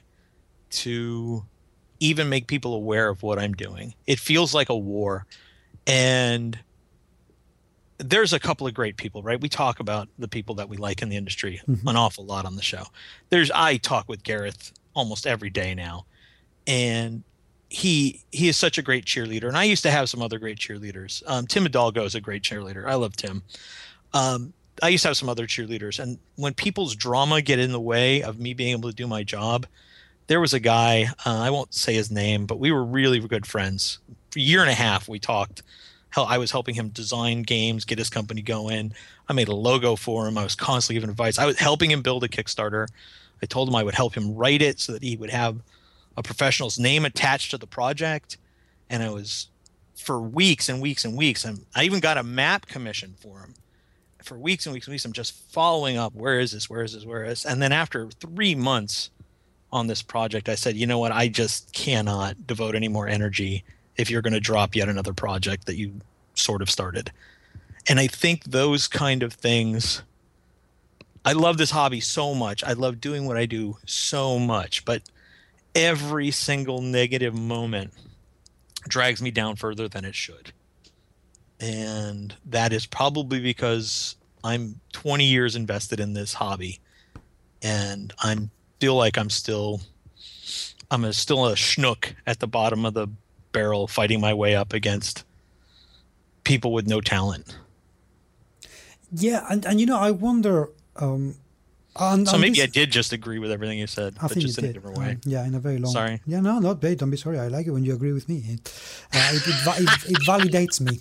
[0.70, 1.44] to
[2.00, 3.94] even make people aware of what I'm doing.
[4.06, 5.26] It feels like a war.
[5.86, 6.58] And
[7.98, 9.40] there's a couple of great people, right?
[9.40, 11.86] We talk about the people that we like in the industry mm-hmm.
[11.86, 12.84] an awful lot on the show.
[13.28, 16.06] There's I talk with Gareth almost every day now,
[16.66, 17.22] and
[17.68, 19.48] he he is such a great cheerleader.
[19.48, 21.22] And I used to have some other great cheerleaders.
[21.26, 22.86] Um, Tim Hidalgo is a great cheerleader.
[22.86, 23.42] I love Tim.
[24.14, 27.80] Um, I used to have some other cheerleaders, and when people's drama get in the
[27.80, 29.66] way of me being able to do my job,
[30.30, 31.08] there was a guy.
[31.26, 33.98] Uh, I won't say his name, but we were really good friends.
[34.30, 35.64] For a year and a half, we talked
[36.10, 38.92] Hell, I was helping him design games, get his company going.
[39.28, 40.38] I made a logo for him.
[40.38, 41.38] I was constantly giving advice.
[41.38, 42.86] I was helping him build a Kickstarter.
[43.42, 45.60] I told him I would help him write it so that he would have
[46.16, 48.38] a professional's name attached to the project.
[48.88, 49.48] And I was
[49.96, 51.44] for weeks and weeks and weeks.
[51.44, 53.54] And I even got a map commission for him.
[54.22, 56.14] For weeks and weeks and weeks, I'm just following up.
[56.14, 56.68] Where is this?
[56.68, 57.04] Where is this?
[57.04, 57.42] Where is?
[57.42, 57.52] This?
[57.52, 59.10] And then after three months
[59.72, 61.12] on this project, I said, you know what?
[61.12, 63.64] I just cannot devote any more energy
[63.96, 66.00] if you're going to drop yet another project that you
[66.34, 67.12] sort of started.
[67.88, 70.02] And I think those kind of things
[71.24, 72.64] I love this hobby so much.
[72.64, 75.02] I love doing what I do so much, but
[75.74, 77.92] every single negative moment
[78.88, 80.52] drags me down further than it should.
[81.60, 86.80] And that is probably because I'm 20 years invested in this hobby
[87.62, 89.80] and I'm feel like I'm still
[90.90, 93.08] I'm a, still a schnook at the bottom of the
[93.52, 95.24] barrel fighting my way up against
[96.44, 97.56] people with no talent.
[99.12, 100.70] Yeah, and, and you know, I wonder.
[100.96, 101.36] Um,
[101.96, 104.32] on, so on maybe this, I did just agree with everything you said, I but
[104.32, 104.70] think just in did.
[104.70, 105.10] a different way.
[105.10, 105.92] Um, yeah, in a very long.
[105.92, 106.20] Sorry.
[106.26, 106.98] Yeah, no, not bad.
[106.98, 107.38] Don't be sorry.
[107.38, 108.42] I like it when you agree with me.
[108.46, 108.72] It,
[109.12, 111.00] uh, it, it, it, it, validates me.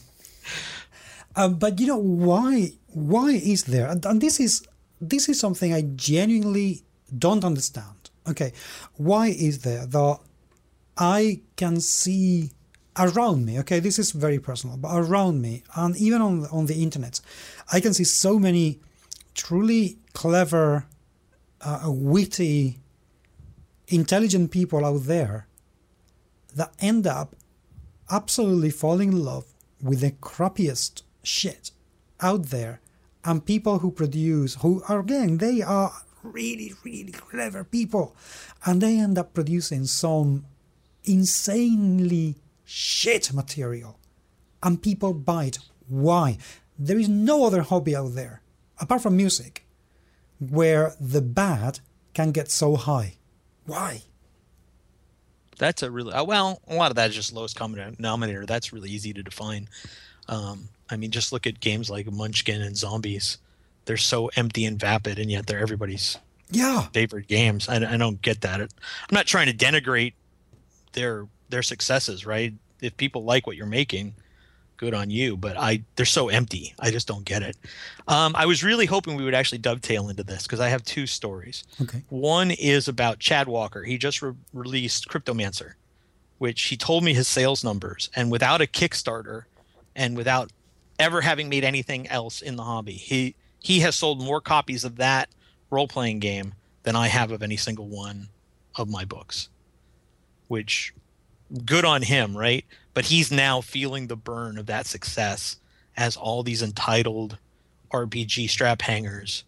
[1.36, 2.74] Um, but you know why?
[2.88, 3.88] Why is there?
[3.88, 4.64] And, and this is
[5.00, 6.84] this is something I genuinely
[7.18, 8.10] don't understand.
[8.28, 8.54] Okay,
[8.96, 10.20] why is there that
[10.98, 12.52] I can see
[13.00, 16.84] around me okay this is very personal but around me and even on on the
[16.84, 17.22] internet
[17.72, 18.80] i can see so many
[19.34, 20.86] truly clever
[21.62, 22.80] uh, witty
[23.88, 25.48] intelligent people out there
[26.56, 27.36] that end up
[28.10, 29.46] absolutely falling in love
[29.82, 31.72] with the crappiest shit
[32.22, 32.82] out there
[33.24, 35.94] and people who produce who are again they are
[36.32, 38.16] really really clever people.
[38.66, 40.46] And they end up producing some
[41.04, 44.00] insanely shit material.
[44.62, 45.60] And people buy it.
[45.88, 46.38] Why?
[46.78, 48.42] There is no other hobby out there
[48.80, 49.66] apart from music
[50.40, 51.80] where the bad
[52.14, 53.16] can get so high.
[53.66, 54.04] Why?
[55.58, 58.46] That's a really uh, well a lot of that is just lowest common denominator.
[58.46, 59.68] That's really easy to define.
[60.28, 63.38] Um, i mean just look at games like munchkin and zombies
[63.90, 66.20] they're so empty and vapid and yet they're everybody's
[66.52, 66.84] yeah.
[66.94, 67.68] favorite games.
[67.68, 68.62] I, I don't get that.
[68.62, 68.70] I'm
[69.12, 70.14] not trying to denigrate
[70.94, 72.54] their their successes right?
[72.82, 74.14] If people like what you're making
[74.78, 76.76] good on you but i they're so empty.
[76.80, 77.58] I just don't get it.
[78.08, 81.08] Um, i was really hoping we would actually dovetail into this because i have two
[81.08, 81.64] stories.
[81.82, 82.04] Okay.
[82.10, 83.82] One is about chad walker.
[83.84, 85.74] He just re- released cryptomancer
[86.38, 89.46] which he told me his sales numbers and without a kickstarter
[89.96, 90.52] and without
[91.00, 94.98] ever having made anything else in the hobby he he has sold more copies of
[94.98, 95.30] that
[95.70, 98.28] role-playing game than i have of any single one
[98.76, 99.50] of my books
[100.48, 100.94] which
[101.66, 105.58] good on him right but he's now feeling the burn of that success
[106.00, 107.38] as all these entitled
[107.92, 109.44] RPG strap hangers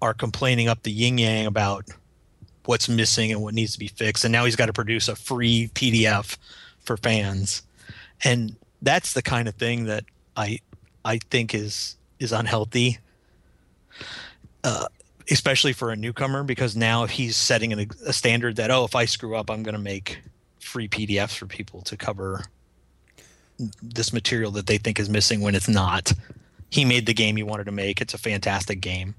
[0.00, 1.86] are complaining up the yin yang about
[2.64, 4.24] what's missing and what needs to be fixed.
[4.24, 6.38] And now he's got to produce a free PDF
[6.80, 7.62] for fans.
[8.22, 10.04] And that's the kind of thing that
[10.36, 10.60] I
[11.04, 12.98] I think is is unhealthy.
[14.62, 14.86] Uh,
[15.30, 19.04] especially for a newcomer because now he's setting an, a standard that oh if I
[19.04, 20.18] screw up I'm going to make
[20.58, 22.44] free PDFs for people to cover
[23.82, 26.12] this material that they think is missing when it's not.
[26.70, 28.00] He made the game he wanted to make.
[28.00, 29.14] It's a fantastic game,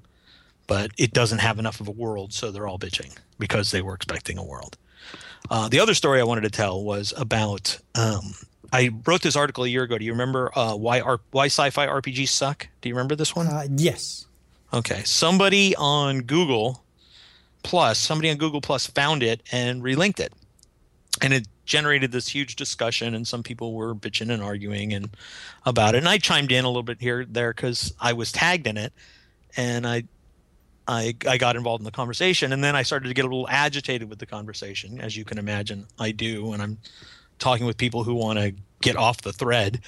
[0.67, 3.93] but it doesn't have enough of a world, so they're all bitching because they were
[3.93, 4.77] expecting a world.
[5.49, 7.77] Uh, the other story I wanted to tell was about.
[7.95, 8.33] Um,
[8.73, 9.97] I wrote this article a year ago.
[9.97, 12.67] Do you remember uh, why R- why sci-fi RPGs suck?
[12.81, 13.47] Do you remember this one?
[13.47, 14.27] Uh, yes.
[14.73, 15.03] Okay.
[15.03, 16.83] Somebody on Google
[17.63, 20.33] Plus, somebody on Google Plus found it and relinked it
[21.21, 25.09] and it generated this huge discussion and some people were bitching and arguing and
[25.65, 28.67] about it and i chimed in a little bit here there because i was tagged
[28.67, 28.93] in it
[29.55, 30.03] and I,
[30.87, 33.47] I i got involved in the conversation and then i started to get a little
[33.49, 36.77] agitated with the conversation as you can imagine i do when i'm
[37.41, 39.81] talking with people who want to get off the thread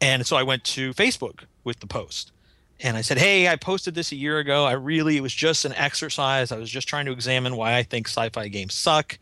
[0.00, 2.32] and so i went to facebook with the post
[2.80, 5.64] and i said hey i posted this a year ago i really it was just
[5.64, 9.18] an exercise i was just trying to examine why i think sci-fi games suck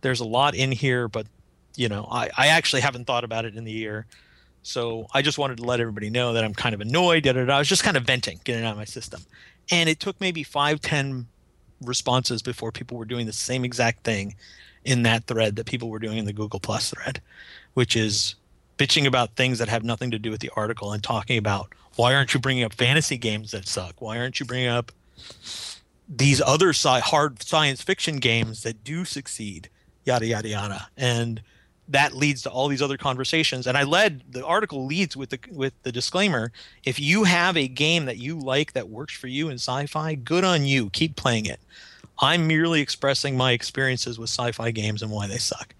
[0.00, 1.26] there's a lot in here, but
[1.74, 4.06] you know, I, I actually haven't thought about it in the year.
[4.62, 7.24] So I just wanted to let everybody know that I'm kind of annoyed.
[7.24, 7.56] Da, da, da.
[7.56, 9.20] I was just kind of venting, getting out of my system.
[9.70, 11.26] And it took maybe five, ten
[11.82, 14.34] responses before people were doing the same exact thing
[14.86, 17.20] in that thread that people were doing in the Google Plus thread,
[17.74, 18.34] which is
[18.78, 22.14] bitching about things that have nothing to do with the article and talking about why
[22.14, 24.00] aren't you bringing up fantasy games that suck?
[24.00, 24.92] Why aren't you bringing up
[26.08, 29.70] these other sci- hard science fiction games that do succeed?
[30.06, 31.42] yada yada yada and
[31.88, 35.38] that leads to all these other conversations and i led the article leads with the
[35.50, 36.50] with the disclaimer
[36.84, 40.44] if you have a game that you like that works for you in sci-fi good
[40.44, 41.60] on you keep playing it
[42.18, 45.74] i'm merely expressing my experiences with sci-fi games and why they suck.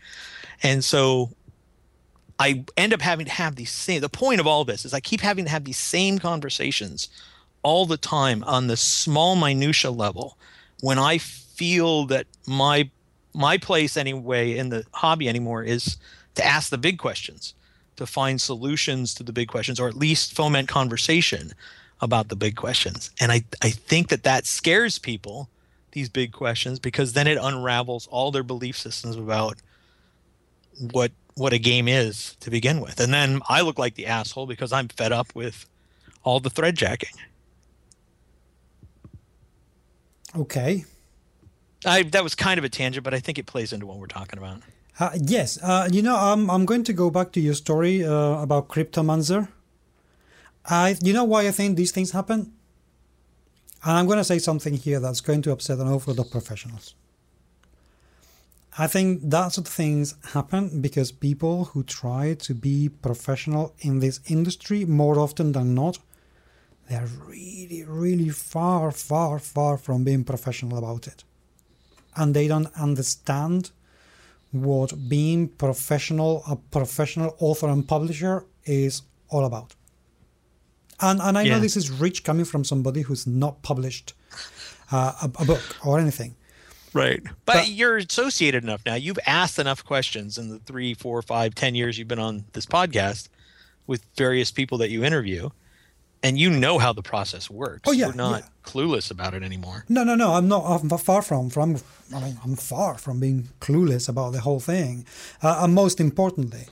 [0.62, 1.30] And so
[2.38, 5.00] i end up having to have these same the point of all this is i
[5.00, 7.08] keep having to have these same conversations
[7.62, 10.38] all the time on the small minutia level
[10.80, 12.88] when i feel that my
[13.34, 15.96] my place anyway in the hobby anymore is
[16.34, 17.54] to ask the big questions
[17.96, 21.52] to find solutions to the big questions or at least foment conversation
[22.00, 23.10] about the big questions.
[23.20, 25.48] And i, I think that that scares people
[25.96, 29.56] these big questions because then it unravels all their belief systems about
[30.92, 33.00] what what a game is to begin with.
[33.00, 35.66] And then i look like the asshole because i'm fed up with
[36.22, 37.16] all the thread jacking.
[40.36, 40.84] Okay.
[41.86, 44.06] I, that was kind of a tangent, but I think it plays into what we're
[44.06, 44.60] talking about.
[44.98, 48.42] Uh, yes, uh, you know, I'm I'm going to go back to your story uh,
[48.42, 49.48] about Cryptomancer.
[50.68, 52.52] I, you know, why I think these things happen,
[53.86, 56.32] and I'm going to say something here that's going to upset an awful lot of
[56.32, 56.94] professionals.
[58.78, 64.00] I think that sort of things happen because people who try to be professional in
[64.00, 65.98] this industry more often than not,
[66.90, 71.24] they are really, really far, far, far from being professional about it
[72.16, 73.70] and they don't understand
[74.50, 79.75] what being professional a professional author and publisher is all about
[81.00, 81.54] and and i yeah.
[81.54, 84.14] know this is rich coming from somebody who's not published
[84.92, 86.36] uh, a, a, book or anything
[86.92, 91.20] right but, but, you're associated enough now you've asked enough questions in the three four
[91.22, 93.28] five ten years you've been on this podcast
[93.86, 95.50] with various people that you interview,
[96.22, 97.82] and you know how the process works.
[97.86, 98.48] Oh, yeah, You're not yeah.
[98.64, 99.84] clueless about it anymore.
[99.88, 100.32] No, no, no.
[100.32, 100.64] I'm not.
[100.64, 101.50] I'm far from.
[101.50, 101.76] From.
[102.14, 105.06] I mean, I'm far from being clueless about the whole thing.
[105.42, 106.66] Uh, and most importantly,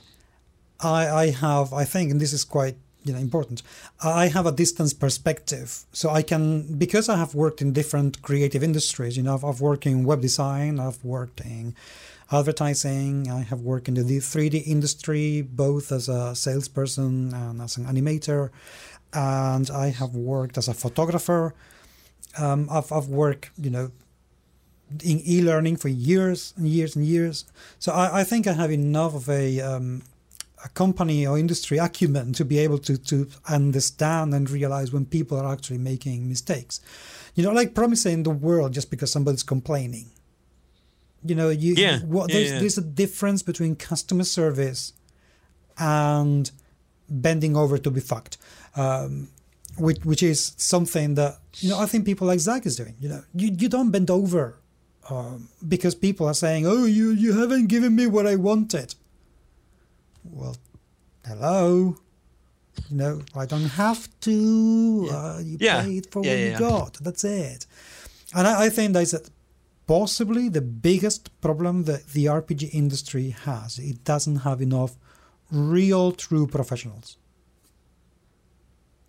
[0.79, 1.73] I, I have.
[1.73, 3.61] I think, and this is quite you know important.
[4.03, 8.63] I have a distance perspective, so I can because I have worked in different creative
[8.63, 9.15] industries.
[9.15, 10.79] You know, I've, I've worked in web design.
[10.79, 11.75] I've worked in
[12.31, 13.29] advertising.
[13.29, 18.49] I have worked in the 3D industry, both as a salesperson and as an animator.
[19.13, 21.53] And I have worked as a photographer.
[22.37, 23.91] Um, I've, I've worked, you know,
[25.03, 27.45] in e-learning for years and years and years.
[27.79, 30.03] So I, I think I have enough of a, um,
[30.65, 35.39] a company or industry acumen to be able to, to understand and realize when people
[35.39, 36.81] are actually making mistakes.
[37.35, 40.09] You know, like promising the world just because somebody's complaining.
[41.23, 42.59] You know, you Yeah, what, yeah, there's, yeah.
[42.59, 44.93] there's a difference between customer service
[45.77, 46.49] and
[47.09, 48.37] bending over to be fucked,
[48.75, 49.29] um,
[49.77, 52.95] which which is something that you know I think people like Zach is doing.
[52.99, 54.57] You know, you you don't bend over
[55.09, 58.95] um, because people are saying, "Oh, you you haven't given me what I wanted."
[60.31, 60.57] Well,
[61.25, 61.97] hello.
[62.89, 65.09] You know, I don't have to.
[65.11, 65.81] Uh, you Yeah.
[65.83, 66.59] paid for Yeah, what yeah, you yeah.
[66.59, 66.93] got.
[67.01, 67.65] That's it.
[68.33, 69.13] And I, I think that's
[69.87, 73.79] possibly the biggest problem that the RPG industry has.
[73.79, 74.95] It doesn't have enough
[75.51, 77.17] real, true professionals.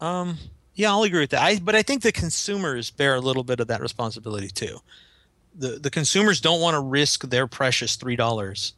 [0.01, 0.39] Um,
[0.75, 1.43] yeah, I'll agree with that.
[1.43, 4.79] I, but I think the consumers bear a little bit of that responsibility too.
[5.59, 8.75] The the consumers don't want to risk their precious three dollars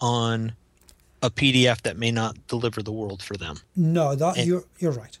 [0.00, 0.52] on
[1.22, 3.58] a PDF that may not deliver the world for them.
[3.76, 5.18] No, that And- you're you're right.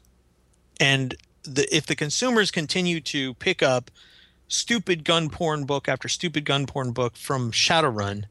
[0.78, 3.90] And the, if the consumers continue to pick up
[4.48, 8.24] stupid gun porn book after stupid gun porn book from Shadowrun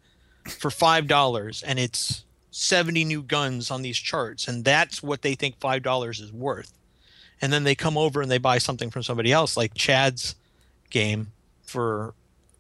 [0.48, 5.36] for five dollars, and it's seventy new guns on these charts, and that's what they
[5.36, 6.74] think five dollars is worth,
[7.42, 10.36] and then they come over and they buy something from somebody else, like Chad's
[10.90, 11.32] game
[11.64, 12.14] for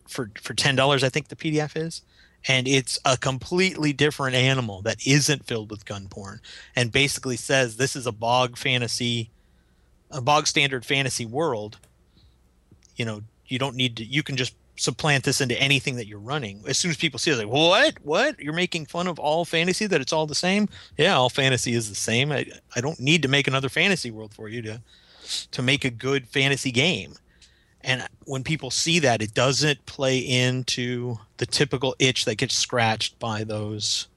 [0.08, 2.02] for for ten dollars, I think the PDF is.
[2.48, 6.40] And it's a completely different animal that isn't filled with gun porn,
[6.76, 9.30] and basically says this is a bog fantasy
[10.12, 11.78] a bog standard fantasy world,
[12.96, 14.06] you know, you don't need to.
[14.06, 16.64] You can just supplant this into anything that you're running.
[16.68, 17.96] As soon as people see it, like, what?
[18.04, 18.40] What?
[18.40, 19.88] You're making fun of all fantasy?
[19.88, 20.70] That it's all the same?
[20.98, 22.32] Yeah, all fantasy is the same.
[22.32, 24.82] I, I don't need to make another fantasy world for you to
[25.52, 27.14] to make a good fantasy game.
[27.82, 33.18] And when people see that, it doesn't play into the typical itch that gets scratched
[33.20, 34.08] by those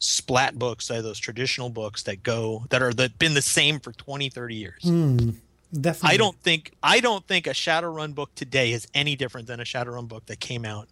[0.00, 3.92] splat books, uh, those traditional books that go that are that been the same for
[3.92, 4.82] 20, 30 years.
[4.84, 5.34] Mm,
[5.72, 6.14] definitely.
[6.14, 9.64] I don't think I don't think a Shadowrun book today is any different than a
[9.64, 10.88] Shadowrun book that came out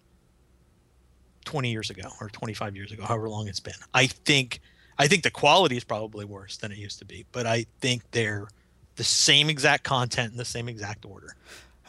[1.45, 3.75] 20 years ago or 25 years ago, however long it's been.
[3.95, 4.61] I think
[4.99, 8.03] I think the quality is probably worse than it used to be, but I think
[8.13, 8.49] they're
[8.97, 11.37] the same exact content in the same exact order.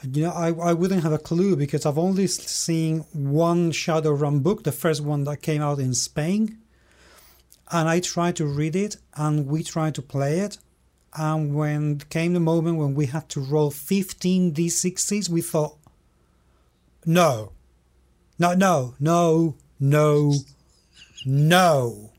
[0.04, 4.64] You know, I, I wouldn't have a clue because I've only seen one Shadowrun book,
[4.64, 6.60] the first one that came out in Spain.
[7.72, 10.60] And I tried to read it and we tried to play it.
[11.16, 15.78] And when came the moment when we had to roll 15 d6s, we thought,
[17.06, 17.54] no,
[18.38, 20.34] no, no, no, no,
[21.26, 22.12] no.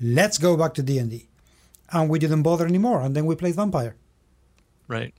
[0.00, 1.26] Let's go back to D&D.
[1.92, 3.00] And we didn't bother anymore.
[3.02, 3.96] And then we played Vampire.
[4.86, 5.12] Right.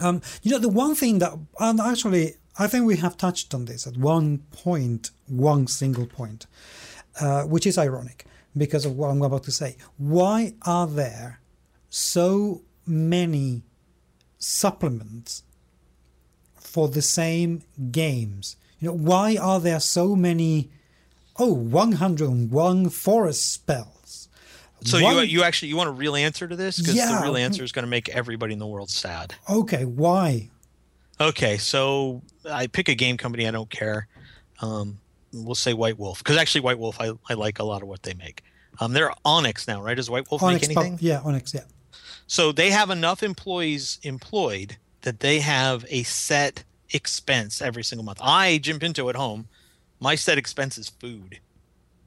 [0.00, 3.64] Um, you know, the one thing that, and actually, I think we have touched on
[3.64, 6.46] this at one point, one single point,
[7.20, 8.26] uh, which is ironic
[8.56, 9.76] because of what I'm about to say.
[9.96, 11.40] Why are there
[11.90, 13.62] so many
[14.38, 15.42] supplements
[16.54, 18.56] for the same games?
[18.80, 20.70] You know, why are there so many,
[21.38, 23.93] oh, 101 forest spells?
[24.84, 27.16] So you you actually you want a real answer to this because Yeah.
[27.16, 29.34] the real answer is going to make everybody in the world sad.
[29.48, 30.50] Okay, why?
[31.20, 34.08] Okay, so I pick a game company I don't care.
[34.60, 34.98] Um,
[35.32, 38.02] we'll say White Wolf because actually White Wolf I, I like a lot of what
[38.02, 38.42] they make.
[38.80, 39.94] Um, they're Onyx now, right?
[39.96, 40.98] Does White Wolf Onyx, make anything?
[41.00, 41.62] yeah, Onyx, yeah.
[42.26, 48.18] So they have enough employees employed that they have a set expense every single month.
[48.22, 49.46] I, Jim Pinto at home,
[50.00, 51.38] my set expense is food,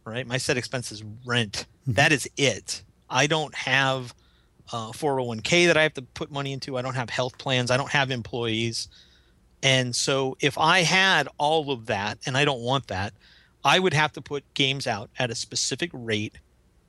[0.07, 0.25] right?
[0.25, 1.65] My set expense is rent.
[1.85, 2.83] That is it.
[3.09, 4.13] I don't have
[4.71, 6.77] uh, 401k that I have to put money into.
[6.77, 7.71] I don't have health plans.
[7.71, 8.87] I don't have employees.
[9.63, 13.13] And so if I had all of that, and I don't want that,
[13.63, 16.35] I would have to put games out at a specific rate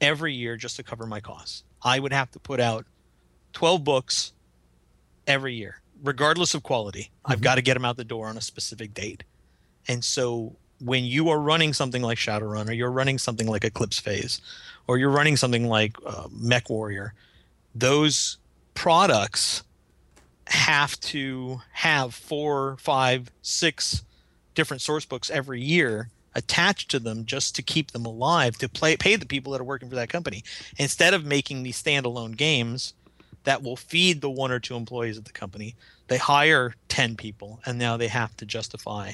[0.01, 1.65] every year just to cover my costs.
[1.83, 2.87] I would have to put out
[3.53, 4.33] 12 books
[5.27, 7.11] every year, regardless of quality.
[7.25, 9.25] I've got to get them out the door on a specific date.
[9.87, 13.99] And so when you are running something like Shadowrun or you're running something like Eclipse
[13.99, 14.41] Phase
[14.87, 17.15] or you're running something like uh, Mech Warrior,
[17.75, 18.39] those
[18.75, 19.63] products
[20.47, 24.05] have to have four, five, six
[24.55, 28.97] different source books every year attached to them just to keep them alive to play,
[28.97, 30.45] pay the people that are working for that company.
[30.79, 32.95] Instead of making these standalone games
[33.45, 35.75] that will feed the one or two employees of the company
[36.09, 39.13] they hire 10 people and now they have to justify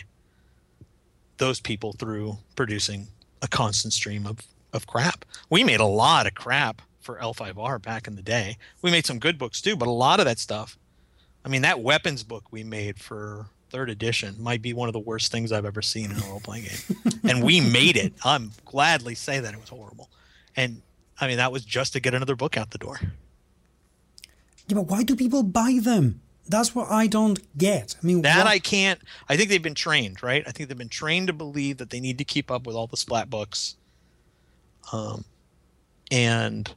[1.38, 3.08] those people through producing
[3.42, 4.40] a constant stream of,
[4.72, 5.24] of crap.
[5.50, 8.56] We made a lot of crap for L5R back in the day.
[8.82, 10.78] We made some good books too, but a lot of that stuff.
[11.44, 15.00] I mean, that weapons book we made for third edition might be one of the
[15.00, 17.12] worst things I've ever seen in a role playing game.
[17.24, 18.14] and we made it.
[18.24, 20.08] I'm gladly say that it was horrible.
[20.56, 20.80] And
[21.20, 22.98] I mean, that was just to get another book out the door.
[24.68, 26.22] Yeah, but why do people buy them?
[26.46, 27.96] That's what I don't get.
[28.02, 28.46] I mean, that what?
[28.46, 29.00] I can't.
[29.28, 30.44] I think they've been trained, right?
[30.46, 32.86] I think they've been trained to believe that they need to keep up with all
[32.86, 33.76] the splat books.
[34.92, 35.24] Um,
[36.10, 36.72] and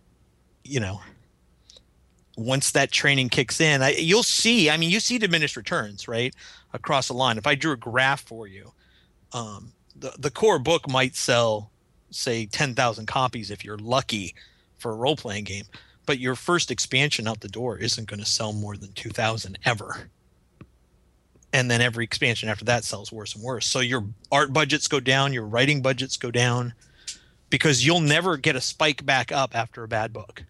[0.64, 1.02] you know,
[2.38, 4.70] once that training kicks in, I, you'll see.
[4.70, 6.34] I mean, you see diminished returns, right,
[6.74, 7.38] across the line.
[7.38, 8.72] If I drew a graph for you,
[9.34, 11.72] um, the the core book might sell,
[12.10, 14.34] say, ten thousand copies if you're lucky,
[14.78, 15.66] for a role playing game
[16.08, 20.10] but your first expansion out the door isn't going to sell more than 2000 ever.
[21.54, 23.68] And then every expansion after that sells worse and worse.
[23.68, 26.74] So your art budgets go down your writing budgets go down
[27.50, 30.44] because you'll never get a spike back up after a bad book.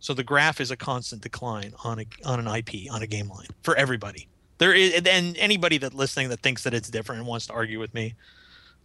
[0.00, 3.28] So the graph is a constant decline on a on an ip on a game
[3.28, 4.28] line for everybody.
[4.58, 7.78] There is and anybody that listening that thinks that it's different and wants to argue
[7.78, 8.14] with me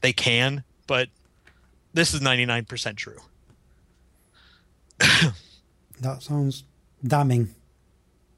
[0.02, 1.08] they can but
[1.94, 3.20] this is 99% true
[6.02, 6.64] that sounds
[7.06, 7.54] damning.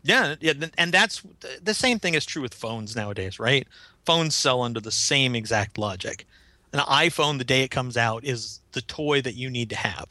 [0.04, 1.24] Yeah, yeah, and that's
[1.62, 3.68] the same thing is true with phones nowadays, right?
[4.06, 6.28] Phones sell under the same exact logic.
[6.74, 10.08] An iPhone, the day it comes out, is the toy that you need to have,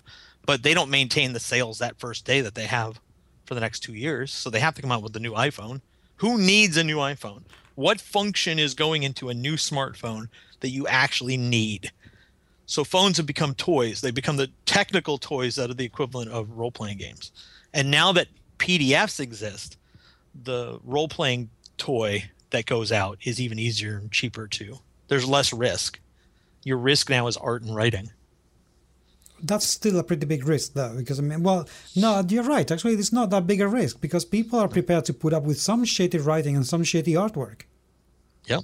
[0.47, 3.01] but they don't maintain the sales that first day that they have
[3.45, 5.83] for the next two years, so they have to come out with the new iPhone.
[6.17, 7.43] Who needs a new iPhone?
[7.75, 10.29] What function is going into a new smartphone
[10.61, 11.91] that you actually need?
[12.73, 14.01] So phones have become toys.
[14.01, 17.31] They become the technical toys that are the equivalent of role playing games.
[17.75, 19.77] And now that PDFs exist,
[20.43, 24.79] the role playing toy that goes out is even easier and cheaper too.
[25.09, 26.01] There's less risk.
[26.65, 28.11] Your risk now is art and writing.
[29.43, 32.71] That's still a pretty big risk, though, because I mean, well, no, you're right.
[32.71, 35.61] Actually, it's not that big a risk because people are prepared to put up with
[35.61, 37.65] some shitty writing and some shitty artwork.
[38.47, 38.63] Yep.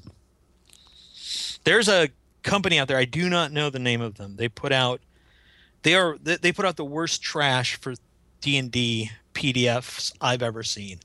[1.64, 2.08] There's a
[2.42, 2.96] company out there.
[2.96, 4.36] I do not know the name of them.
[4.36, 5.00] They put out
[5.82, 7.94] they are they put out the worst trash for
[8.40, 10.98] D&D PDFs I've ever seen.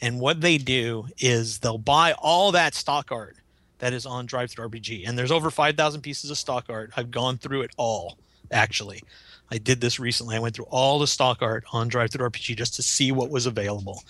[0.00, 3.36] And what they do is they'll buy all that stock art
[3.78, 5.06] that is on DriveThruRPG.
[5.06, 6.92] And there's over 5,000 pieces of stock art.
[6.96, 8.18] I've gone through it all
[8.50, 9.02] actually.
[9.50, 10.36] I did this recently.
[10.36, 14.02] I went through all the stock art on DriveThruRPG just to see what was available.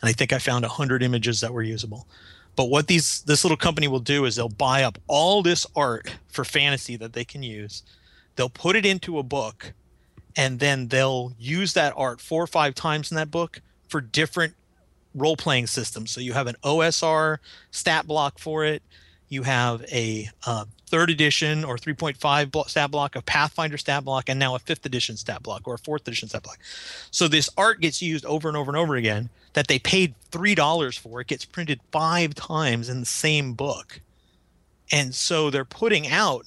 [0.00, 2.06] And I think I found 100 images that were usable.
[2.58, 6.16] But what these this little company will do is they'll buy up all this art
[6.26, 7.84] for fantasy that they can use.
[8.34, 9.74] They'll put it into a book
[10.36, 14.54] and then they'll use that art four or five times in that book for different
[15.14, 16.10] role playing systems.
[16.10, 17.38] So you have an OSR
[17.70, 18.82] stat block for it.
[19.28, 24.38] You have a uh, third edition or 3.5 stat block, a Pathfinder stat block, and
[24.38, 26.58] now a fifth edition stat block or a fourth edition stat block.
[27.10, 30.54] So this art gets used over and over and over again that they paid three
[30.54, 31.20] dollars for.
[31.20, 34.00] It gets printed five times in the same book,
[34.90, 36.46] and so they're putting out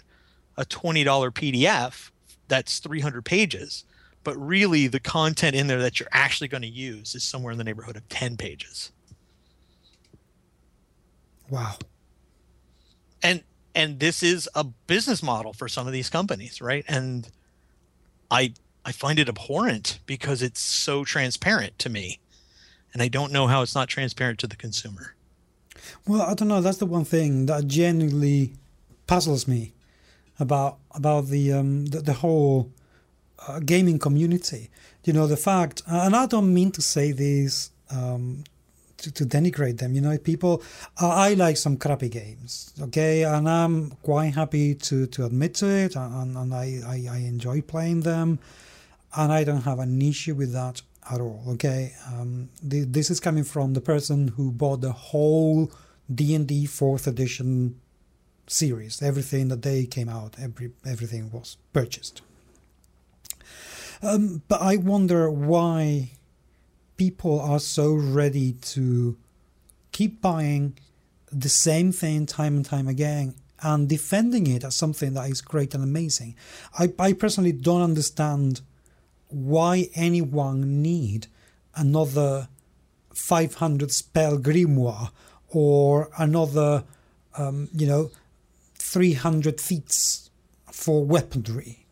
[0.58, 2.12] a twenty dollar PDF
[2.52, 3.86] that's 300 pages
[4.24, 7.58] but really the content in there that you're actually going to use is somewhere in
[7.58, 8.92] the neighborhood of 10 pages
[11.50, 11.78] wow
[13.24, 13.44] and
[13.74, 16.86] and this is a business model for some of these companies right?
[16.88, 17.30] And
[18.30, 18.54] i
[18.86, 22.20] i find it abhorrent because it's so transparent to me.
[22.94, 25.16] And i don't know how it's not transparent to the consumer.
[26.08, 26.62] Well i don't know.
[26.62, 28.54] That's the one thing that genuinely
[29.08, 29.74] puzzles me
[30.40, 32.72] about about the um the, the whole
[33.48, 34.70] uh, gaming community.
[35.04, 38.44] You know the fact and i don't mean to say this um,
[39.02, 39.94] to, to denigrate them.
[39.94, 40.64] You know, people,
[41.02, 45.68] uh, I like some crappy games, okay, and I'm quite happy to, to admit to
[45.68, 48.40] it, and, and I, I, I enjoy playing them,
[49.16, 50.82] and I don't have an issue with that
[51.12, 51.94] at all, okay.
[52.08, 55.72] Um, the, this is coming from the person who bought the whole
[56.14, 57.80] D and D fourth edition
[58.48, 59.02] series.
[59.02, 62.22] Everything that they came out, every everything was purchased.
[64.02, 66.12] Um, but I wonder why
[67.02, 69.18] people are so ready to
[69.92, 70.78] keep buying
[71.32, 73.34] the same thing time and time again
[73.64, 76.36] and defending it as something that is great and amazing.
[76.78, 78.62] I, I personally don't understand
[79.30, 81.26] why anyone need
[81.74, 82.50] another
[83.16, 85.10] 500 spell grimoire
[85.50, 86.84] or another,
[87.36, 88.12] um, you know,
[88.76, 90.30] 300 feats
[90.72, 91.88] for weaponry.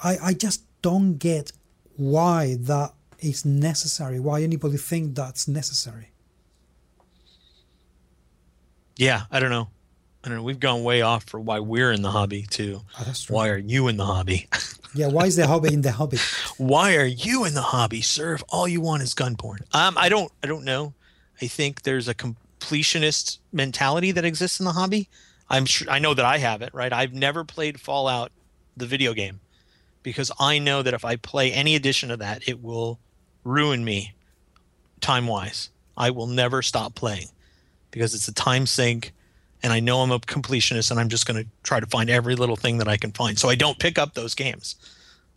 [0.00, 1.52] I, I just don't get
[1.94, 6.10] why that is necessary, why anybody think that's necessary.
[8.96, 9.68] Yeah, I don't know.
[10.24, 10.42] I don't know.
[10.42, 12.82] We've gone way off for why we're in the hobby too.
[12.98, 13.14] Oh.
[13.28, 14.48] Why are you in the hobby?
[14.94, 16.18] yeah, why is the hobby in the hobby?
[16.58, 18.34] why are you in the hobby, sir?
[18.34, 19.60] If all you want is gun porn.
[19.72, 20.32] Um, I don't.
[20.42, 20.94] I don't know.
[21.40, 25.08] I think there's a completionist mentality that exists in the hobby.
[25.48, 25.88] I'm sure.
[25.88, 26.74] I know that I have it.
[26.74, 26.92] Right.
[26.92, 28.32] I've never played Fallout,
[28.76, 29.38] the video game,
[30.02, 32.98] because I know that if I play any edition of that, it will
[33.48, 34.14] ruin me,
[35.00, 35.70] time wise.
[35.96, 37.28] I will never stop playing
[37.90, 39.12] because it's a time sink
[39.62, 42.36] and I know I'm a completionist and I'm just going to try to find every
[42.36, 43.38] little thing that I can find.
[43.38, 44.76] So I don't pick up those games.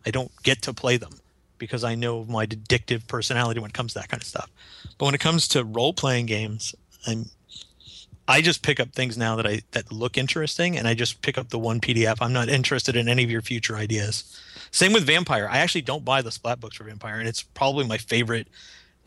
[0.06, 1.12] I don't get to play them
[1.58, 4.50] because I know my addictive personality when it comes to that kind of stuff.
[4.98, 6.74] But when it comes to role playing games,
[7.06, 7.26] I'm
[8.28, 11.36] I just pick up things now that I that look interesting and I just pick
[11.36, 12.18] up the one PDF.
[12.20, 14.40] I'm not interested in any of your future ideas.
[14.70, 15.48] Same with Vampire.
[15.50, 18.48] I actually don't buy the splat books for Vampire and it's probably my favorite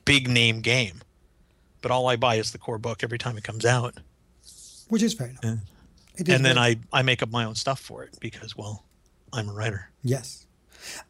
[0.03, 1.01] big name game.
[1.81, 3.95] But all I buy is the core book every time it comes out
[4.89, 5.43] which is fair enough.
[5.43, 6.35] Yeah.
[6.35, 8.85] and then I, I make up my own stuff for it because, well,
[9.33, 9.89] I'm a writer.
[10.03, 10.45] Yes.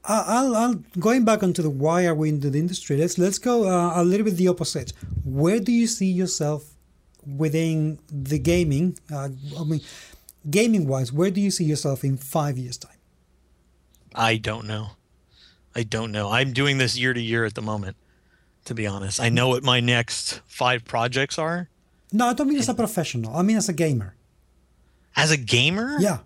[0.06, 2.96] Uh, I'll, I'll going back onto the why are we in the industry.
[2.96, 4.94] Let's let's go uh, a little bit the opposite.
[5.26, 6.75] Where do you see yourself
[7.26, 8.98] within the gaming?
[9.12, 9.82] Uh, I mean,
[10.50, 12.98] gaming wise, where do you see yourself in five years' time?
[14.14, 14.92] I don't know.
[15.76, 16.32] I don't know.
[16.32, 17.98] I'm doing this year to year at the moment.
[18.66, 21.70] To be honest, I know what my next five projects are,
[22.12, 23.36] no, I don't mean as a professional.
[23.36, 24.16] I mean as a gamer.
[25.16, 25.98] As a gamer?
[26.00, 26.20] Yeah.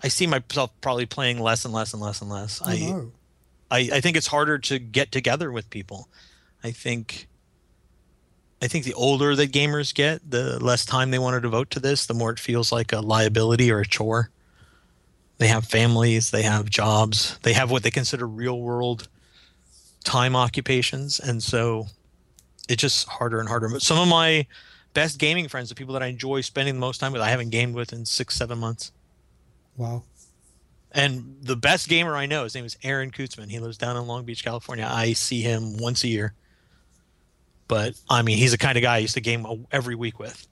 [0.00, 2.60] I see myself probably playing less and less and less and less.
[2.64, 3.12] I, know.
[3.68, 6.08] I, I think it's harder to get together with people.
[6.62, 7.26] I think
[8.60, 11.80] I think the older that gamers get, the less time they want to devote to
[11.80, 14.30] this, the more it feels like a liability or a chore.
[15.38, 19.08] They have families, they have jobs, they have what they consider real world
[20.04, 21.86] time occupations, and so
[22.68, 23.68] it's just harder and harder.
[23.68, 24.46] But some of my
[24.94, 27.50] best gaming friends, the people that I enjoy spending the most time with, I haven't
[27.50, 28.90] gamed with in six, seven months.
[29.76, 30.02] Wow.
[30.90, 33.50] And the best gamer I know, his name is Aaron Kutzman.
[33.50, 34.88] He lives down in Long Beach, California.
[34.90, 36.34] I see him once a year.
[37.68, 40.46] But I mean, he's the kind of guy I used to game every week with.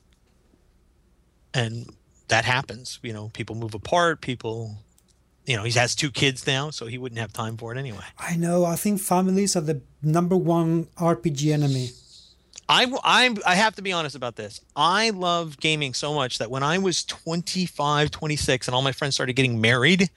[1.54, 1.90] And
[2.28, 2.98] that happens.
[3.02, 4.20] You know, people move apart.
[4.20, 4.76] People,
[5.46, 8.04] you know, he has two kids now, so he wouldn't have time for it anyway.
[8.18, 8.64] I know.
[8.64, 11.90] I think families are the number one RPG enemy.
[12.68, 14.60] I, I, I have to be honest about this.
[14.74, 19.14] I love gaming so much that when I was 25, 26, and all my friends
[19.14, 20.10] started getting married,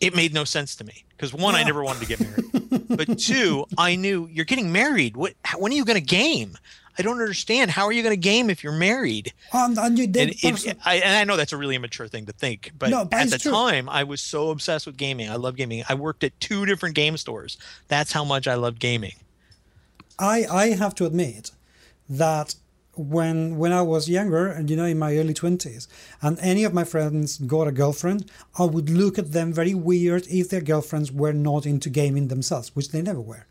[0.00, 1.04] it made no sense to me.
[1.10, 1.60] Because one, yeah.
[1.60, 2.88] I never wanted to get married.
[2.88, 5.16] but two, I knew you're getting married.
[5.16, 5.34] What?
[5.58, 6.56] When are you going to game?
[6.98, 7.70] I don't understand.
[7.70, 9.32] How are you going to game if you're married?
[9.52, 12.26] Um, and, you did and, it, I, and I know that's a really immature thing
[12.26, 13.52] to think, but, no, but at the true.
[13.52, 15.30] time, I was so obsessed with gaming.
[15.30, 15.82] I love gaming.
[15.88, 17.56] I worked at two different game stores.
[17.88, 19.14] That's how much I loved gaming.
[20.18, 21.52] I I have to admit
[22.10, 22.54] that
[23.00, 25.86] when when I was younger and you know in my early 20s
[26.20, 30.26] and any of my friends got a girlfriend I would look at them very weird
[30.28, 33.46] if their girlfriends were not into gaming themselves which they never were.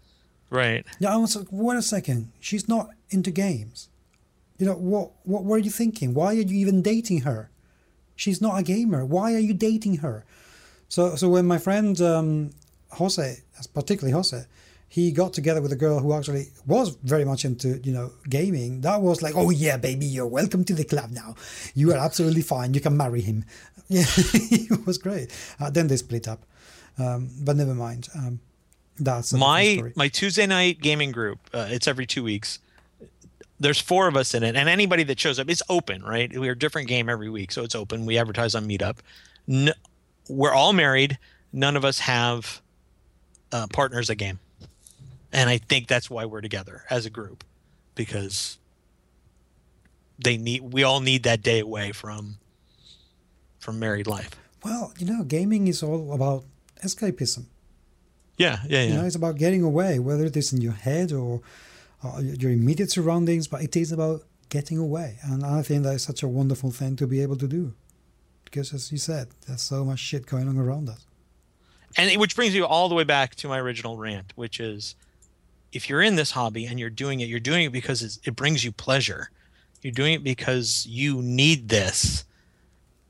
[0.49, 0.85] Right.
[0.99, 3.89] Yeah I was like wait a second she's not into games.
[4.57, 6.13] You know what what were you thinking?
[6.13, 7.49] Why are you even dating her?
[8.15, 9.05] She's not a gamer.
[9.05, 10.25] Why are you dating her?
[10.89, 12.51] So so when my friend um,
[12.91, 13.43] Jose
[13.73, 14.45] particularly Jose
[14.89, 18.81] he got together with a girl who actually was very much into you know gaming.
[18.81, 21.35] That was like oh yeah baby you're welcome to the club now.
[21.75, 22.73] You are absolutely fine.
[22.73, 23.45] You can marry him.
[23.91, 25.31] Yeah it was great.
[25.59, 26.45] Uh, then they split up.
[26.99, 28.07] Um, but never mind.
[28.15, 28.39] Um,
[28.99, 32.59] that's my my tuesday night gaming group uh, it's every two weeks.
[33.59, 36.31] There's four of us in it and anybody that shows up it's open right?
[36.31, 38.05] We're a different game every week so it's open.
[38.05, 38.97] We advertise on meetup.
[39.47, 39.73] No,
[40.27, 41.17] we're all married.
[41.53, 42.61] None of us have
[43.51, 44.39] uh, partners a game
[45.31, 47.43] and I think that's why we're together as a group
[47.95, 48.57] because
[50.17, 52.37] they need we all need that day away from
[53.59, 54.31] from married life.
[54.63, 56.43] Well, you know, gaming is all about
[56.83, 57.45] escapism.
[58.37, 58.87] Yeah, yeah, yeah.
[58.87, 61.41] You know, it's about getting away, whether it is in your head or
[62.03, 65.19] uh, your immediate surroundings, but it is about getting away.
[65.23, 67.73] And I think that is such a wonderful thing to be able to do.
[68.45, 71.05] Because as you said, there's so much shit going on around us.
[71.97, 74.95] And which brings you all the way back to my original rant, which is
[75.71, 78.63] if you're in this hobby and you're doing it, you're doing it because it brings
[78.63, 79.29] you pleasure.
[79.81, 82.25] You're doing it because you need this.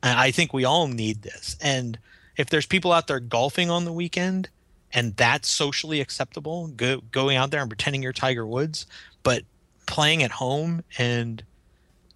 [0.03, 1.57] And I think we all need this.
[1.62, 1.97] And
[2.38, 4.49] if there's people out there golfing on the weekend
[4.93, 8.86] and that's socially acceptable, go, going out there and pretending you're Tiger Woods,
[9.24, 9.43] but
[9.86, 11.43] playing at home and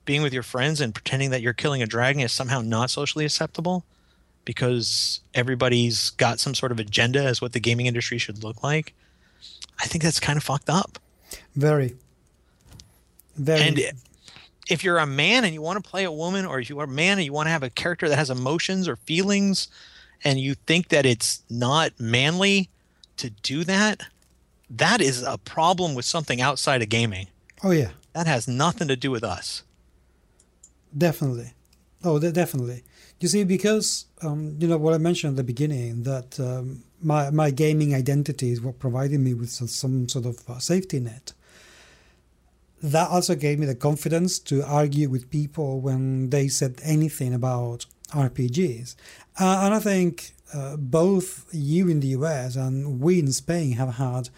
[0.05, 3.25] being with your friends and pretending that you're killing a dragon is somehow not socially
[3.25, 3.83] acceptable
[4.45, 8.93] because everybody's got some sort of agenda as what the gaming industry should look like.
[9.79, 10.99] I think that's kind of fucked up.
[11.55, 11.95] Very.
[13.35, 13.61] Very.
[13.61, 13.81] And
[14.69, 16.85] if you're a man and you want to play a woman, or if you are
[16.85, 19.67] a man and you want to have a character that has emotions or feelings,
[20.23, 22.69] and you think that it's not manly
[23.17, 24.03] to do that,
[24.69, 27.27] that is a problem with something outside of gaming.
[27.63, 27.91] Oh yeah.
[28.13, 29.63] That has nothing to do with us.
[30.95, 31.53] Definitely.
[32.03, 32.83] Oh, definitely.
[33.19, 37.29] You see, because um, you know what I mentioned at the beginning that um, my
[37.29, 41.33] my gaming identity is what provided me with some, some sort of uh, safety net.
[42.81, 47.85] That also gave me the confidence to argue with people when they said anything about
[48.11, 48.95] RPGs,
[49.39, 53.95] uh, and I think uh, both you in the US and we in Spain have
[53.95, 54.29] had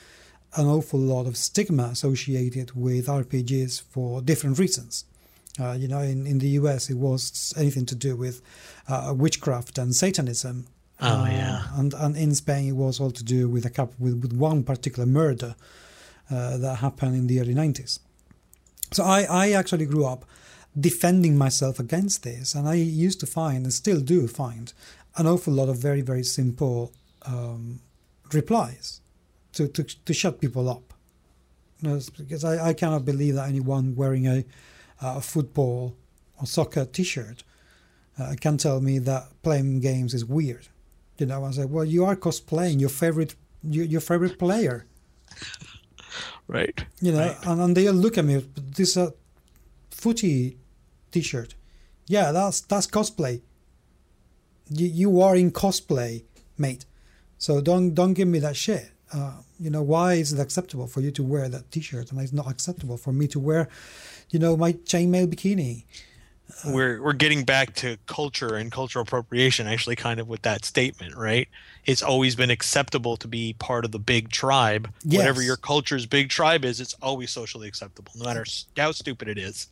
[0.56, 5.06] an awful lot of stigma associated with RPGs for different reasons.
[5.60, 8.42] Uh, you know, in, in the US, it was anything to do with
[8.88, 10.68] uh, witchcraft and Satanism.
[11.02, 11.62] Oh Uh, yeah.
[11.80, 14.64] and and in Spain, it was all to do with a couple with, with one
[14.64, 15.56] particular murder
[16.32, 18.00] uh, that happened in the early nineties.
[18.92, 20.26] So I I actually grew up
[20.80, 24.74] defending myself against this, and I used to find and still do find
[25.18, 26.92] an awful lot of very very simple
[27.26, 27.80] um,
[28.34, 29.02] replies
[29.54, 30.94] to, to to shut people up.
[31.82, 34.46] You know, because I, I cannot believe that anyone wearing a,
[35.02, 35.96] a football
[36.40, 37.44] or soccer T-shirt
[38.18, 40.68] uh, can tell me that playing games is weird.
[41.18, 44.86] You know, I say, well, you are cosplaying your favorite your, your favorite player.
[46.48, 46.86] Right.
[47.02, 47.38] You know, Right.
[47.48, 48.46] and, and they look at me.
[48.56, 49.14] This a
[49.90, 50.58] footy
[51.12, 51.56] T-shirt.
[52.08, 53.42] Yeah, that's that's cosplay.
[54.70, 56.24] You you are in cosplay,
[56.58, 56.86] mate.
[57.38, 58.92] So don't don't give me that shit.
[59.12, 62.34] Uh, you know, why is it acceptable for you to wear that T-shirt and it's
[62.34, 63.68] not acceptable for me to wear,
[64.30, 65.86] you know, my chainmail bikini?
[66.66, 71.16] We're we're getting back to culture and cultural appropriation actually kind of with that statement
[71.16, 71.48] right?
[71.86, 74.92] It's always been acceptable to be part of the big tribe.
[75.04, 78.46] Whatever your culture's big tribe is it's always socially acceptable no matter
[78.78, 79.68] how stupid it is.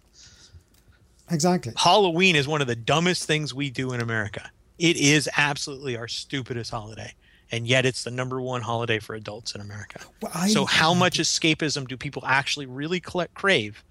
[1.31, 1.73] Exactly.
[1.77, 4.51] halloween is one of the dumbest things we do in america.
[4.79, 7.13] It is absolutely our stupidest holiday
[7.51, 9.99] and yet it's the number one holiday for adults in america.
[10.21, 13.83] Well, I- so how much escapism do people actually really collect, crave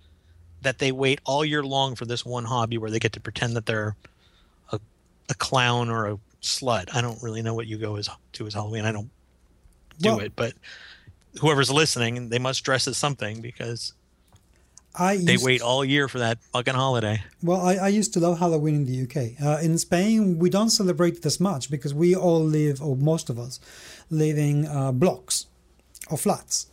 [0.63, 3.57] that they wait all year long for this one hobby where they get to pretend
[3.57, 3.95] that they're
[4.73, 4.81] a,
[5.29, 6.95] a clown or a slut?
[6.95, 8.85] I don't really know what you go as to as Halloween.
[8.85, 9.11] I don't
[9.99, 10.55] do Well- it, but
[11.41, 13.95] whoever's listening, they must dress as something because
[14.95, 17.23] I they wait all year for that fucking holiday.
[17.43, 19.43] Well, I, I used to love Halloween in the UK.
[19.43, 23.31] Uh, in Spain, we don't celebrate it as much because we all live, or most
[23.31, 23.59] of us,
[24.11, 25.47] living uh, blocks
[26.11, 26.67] or flats.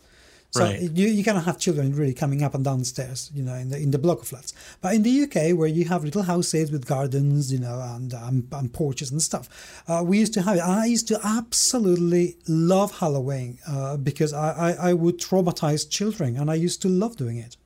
[0.52, 0.80] So Right.
[0.80, 3.78] you, you cannot have children really coming up and down stairs, you know, in the
[3.78, 4.52] in the block of flats.
[4.80, 8.48] But in the UK, where you have little houses with gardens, you know, and um,
[8.52, 9.48] and porches and stuff,
[9.86, 10.60] uh, we used to have it.
[10.60, 16.50] I used to absolutely love Halloween uh, because I, I I would traumatize children, and
[16.50, 17.56] I used to love doing it.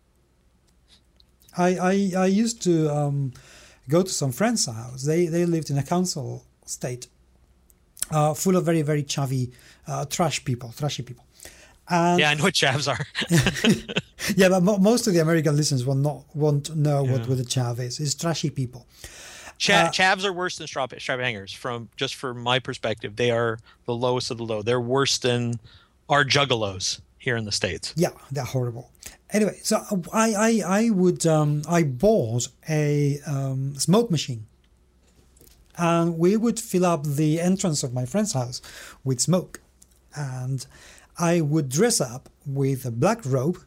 [1.57, 3.33] I, I, I used to um,
[3.89, 5.05] go to some friends' house.
[5.05, 7.07] They they lived in a council estate,
[8.11, 9.53] uh, full of very very chavvy,
[9.87, 11.25] uh, trash people, trashy people.
[11.89, 13.05] And Yeah, I know what chavs are.
[14.37, 17.27] yeah, but mo- most of the American listeners will not won't know what, Yeah.
[17.27, 18.01] what a chav is.
[18.01, 18.87] It's trashy people.
[19.59, 21.53] Cha- Uh, chavs are worse than strap strap hangers.
[21.53, 24.63] From just from my perspective, they are the lowest of the low.
[24.63, 25.61] They're worse than
[26.09, 27.93] our juggalos here in the states.
[27.97, 28.91] Yeah, they're horrible.
[29.31, 29.77] Anyway, so
[30.13, 34.47] I I, I would um, I bought a um, smoke machine,
[35.77, 38.61] and we would fill up the entrance of my friend's house
[39.03, 39.61] with smoke,
[40.15, 40.67] and
[41.19, 43.59] I would dress up with a black robe.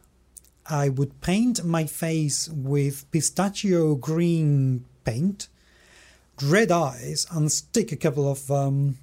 [0.66, 5.48] I would paint my face with pistachio green paint,
[6.42, 8.98] red eyes, and stick a couple of um,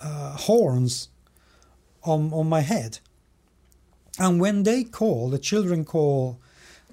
[0.00, 1.08] uh, horns
[2.04, 3.00] on on my head.
[4.18, 6.38] And when they call, the children call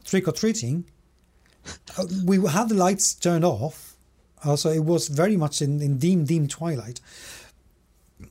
[0.04, 0.86] trick or treating,
[1.98, 3.96] uh, we had the lights turned off.
[4.44, 7.00] Uh, so it was very much in, in dim, dim twilight.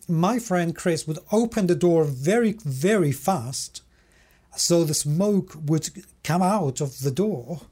[0.08, 3.82] My friend Chris would open the door very, very fast
[4.56, 5.88] so the smoke would
[6.22, 7.62] come out of the door.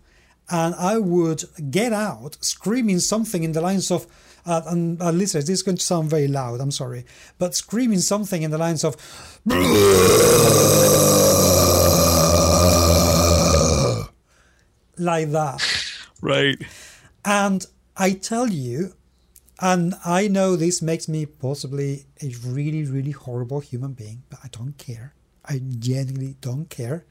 [0.48, 4.06] And I would get out screaming something in the lines of,
[4.44, 7.04] uh, and uh, listeners, this is going to sound very loud, I'm sorry,
[7.38, 8.96] but screaming something in the lines of,
[14.98, 15.62] like that.
[16.20, 16.60] Right.
[17.24, 17.64] And
[17.96, 18.94] I tell you,
[19.60, 24.48] and I know this makes me possibly a really, really horrible human being, but I
[24.48, 25.14] don't care.
[25.44, 27.04] I genuinely don't care.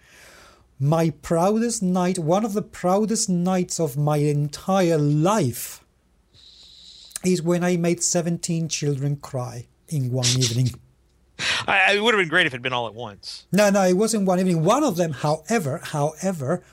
[0.80, 5.84] My proudest night, one of the proudest nights of my entire life,
[7.24, 10.72] is when I made 17 children cry in one evening.
[11.68, 13.46] I, it would have been great if it had been all at once.
[13.52, 14.64] No, no, it wasn't one evening.
[14.64, 16.64] One of them, however, however,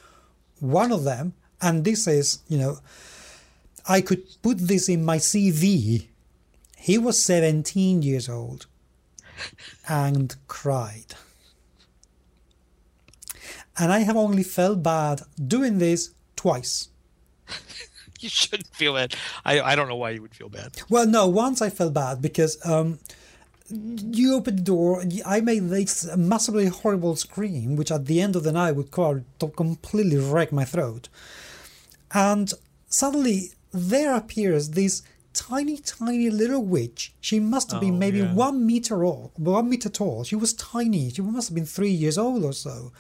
[0.61, 2.79] one of them, and this is, you know,
[3.89, 6.09] I could put this in my CV.
[6.77, 8.67] He was 17 years old
[9.89, 11.15] and cried.
[13.79, 16.89] And I have only felt bad doing this twice.
[18.21, 19.15] you shouldn't feel bad.
[19.45, 20.81] I, I don't know why you would feel bad.
[20.89, 22.99] Well, no, once I felt bad because um,
[23.69, 25.01] you opened the door.
[25.01, 28.91] And I made this massively horrible scream, which at the end of the night would
[28.91, 31.09] completely wreck my throat.
[32.13, 32.53] And
[32.89, 35.03] suddenly there appears this
[35.33, 37.13] tiny, tiny little witch.
[37.21, 38.33] She must have been oh, maybe yeah.
[38.33, 40.25] one meter old, one meter tall.
[40.25, 41.11] She was tiny.
[41.11, 42.93] She must have been three years old or so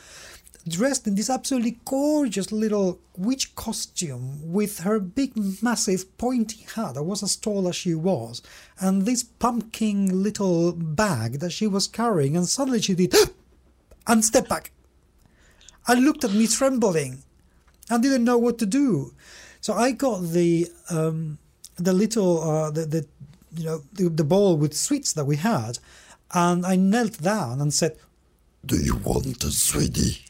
[0.68, 7.02] dressed in this absolutely gorgeous little witch costume with her big, massive, pointy hat that
[7.02, 8.42] was as tall as she was,
[8.80, 13.14] and this pumpkin little bag that she was carrying, and suddenly she did
[14.06, 14.72] and stepped back
[15.86, 17.22] and looked at me trembling
[17.88, 19.14] and didn't know what to do.
[19.60, 21.38] So I got the um,
[21.76, 23.06] the little uh, the, the
[23.56, 25.78] you know the, the bowl with sweets that we had,
[26.32, 27.96] and I knelt down and said,
[28.64, 30.24] "Do you want a sweetie?"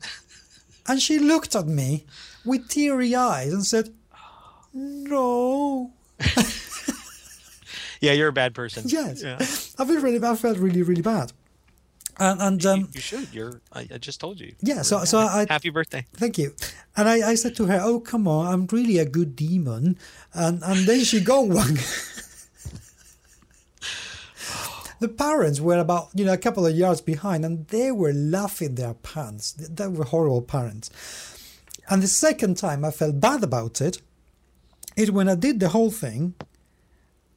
[0.88, 2.06] And she looked at me
[2.48, 3.94] with teary eyes and said,
[4.72, 5.92] No.
[8.00, 8.84] yeah, you're a bad person.
[8.86, 9.22] Yes.
[9.22, 9.36] Yeah.
[9.38, 10.24] I felt really.
[10.24, 11.32] I felt really, really bad.
[12.18, 13.32] And, and um, you, you, should.
[13.32, 13.60] You're.
[13.72, 14.54] I, I, just told you.
[14.60, 14.82] Yeah.
[14.82, 15.46] So, so I.
[15.48, 16.04] Happy birthday.
[16.14, 16.54] Thank you.
[16.96, 19.96] And I, I said to her, "Oh, come on, I'm really a good demon."
[20.34, 21.78] And and then she got one.
[25.00, 28.74] the parents were about you know a couple of yards behind and they were laughing
[28.74, 30.90] their pants they were horrible parents
[31.88, 34.02] and the second time i felt bad about it
[34.96, 36.34] is when i did the whole thing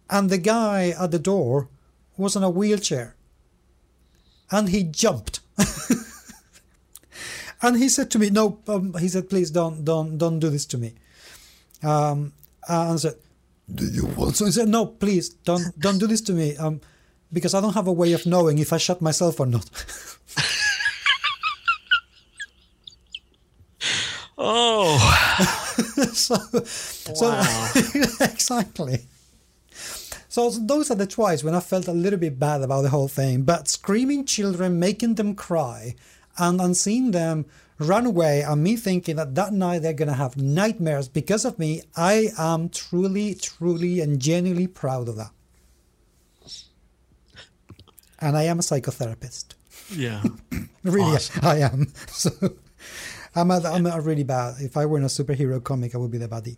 [0.10, 1.70] and the guy at the door
[2.18, 3.16] was in a wheelchair
[4.52, 5.40] and he jumped
[7.62, 10.66] and he said to me no um, he said please don't don't don't do this
[10.66, 10.94] to me
[11.84, 12.34] um,
[12.68, 13.16] and I said
[13.74, 16.82] do you want so he said no please don't don't do this to me um,
[17.34, 19.70] because I don't have a way of knowing if I shut myself or not.
[24.38, 24.98] oh.
[26.14, 27.42] so, wow.
[27.44, 29.06] so exactly.
[30.32, 33.10] So those are the twice when I felt a little bit bad about the whole
[33.10, 33.42] thing.
[33.44, 35.96] But screaming children, making them cry,
[36.38, 37.46] and, and seeing them
[37.80, 41.60] run away, and me thinking that that night they're going to have nightmares because of
[41.60, 45.32] me, I am truly, truly, and genuinely proud of that
[48.22, 49.56] and I am a psychotherapist.
[49.92, 50.24] Yeah,
[50.84, 51.46] really, awesome.
[51.46, 51.88] I am.
[52.08, 52.32] So
[53.36, 54.56] I'm a, I'm a really bad.
[54.60, 56.58] If I were in a superhero comic, I would be the baddie.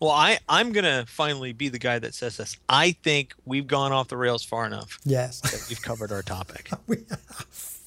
[0.00, 2.56] Well, I I'm gonna finally be the guy that says this.
[2.68, 4.98] I think we've gone off the rails far enough.
[5.04, 6.70] Yes, that we've covered our topic.
[6.86, 7.78] we have.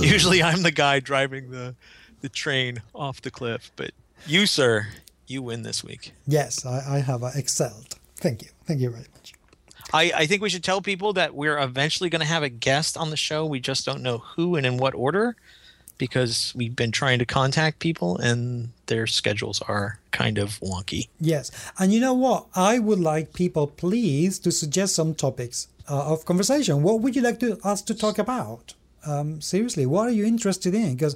[0.00, 1.74] Usually, I'm the guy driving the
[2.20, 3.92] the train off the cliff, but
[4.26, 4.88] you, sir,
[5.26, 6.12] you win this week.
[6.26, 7.96] Yes, I, I have uh, excelled.
[8.16, 8.48] Thank you.
[8.66, 9.32] Thank you very much.
[9.92, 12.96] I, I think we should tell people that we're eventually going to have a guest
[12.96, 13.44] on the show.
[13.46, 15.36] We just don't know who and in what order
[16.00, 21.08] because we've been trying to contact people and their schedules are kind of wonky.
[21.20, 21.52] Yes.
[21.78, 22.46] And you know what?
[22.56, 26.82] I would like people, please, to suggest some topics uh, of conversation.
[26.82, 28.74] What would you like to, us to talk about?
[29.06, 30.94] Um, seriously, what are you interested in?
[30.94, 31.14] Because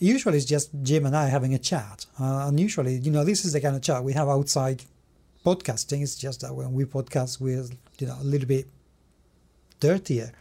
[0.00, 2.06] usually it's just Jim and I having a chat.
[2.20, 4.82] Uh, and usually, you know, this is the kind of chat we have outside
[5.46, 6.02] podcasting.
[6.02, 7.66] It's just that when we podcast, we're
[7.98, 8.66] you know a little bit
[9.80, 10.32] dirtier,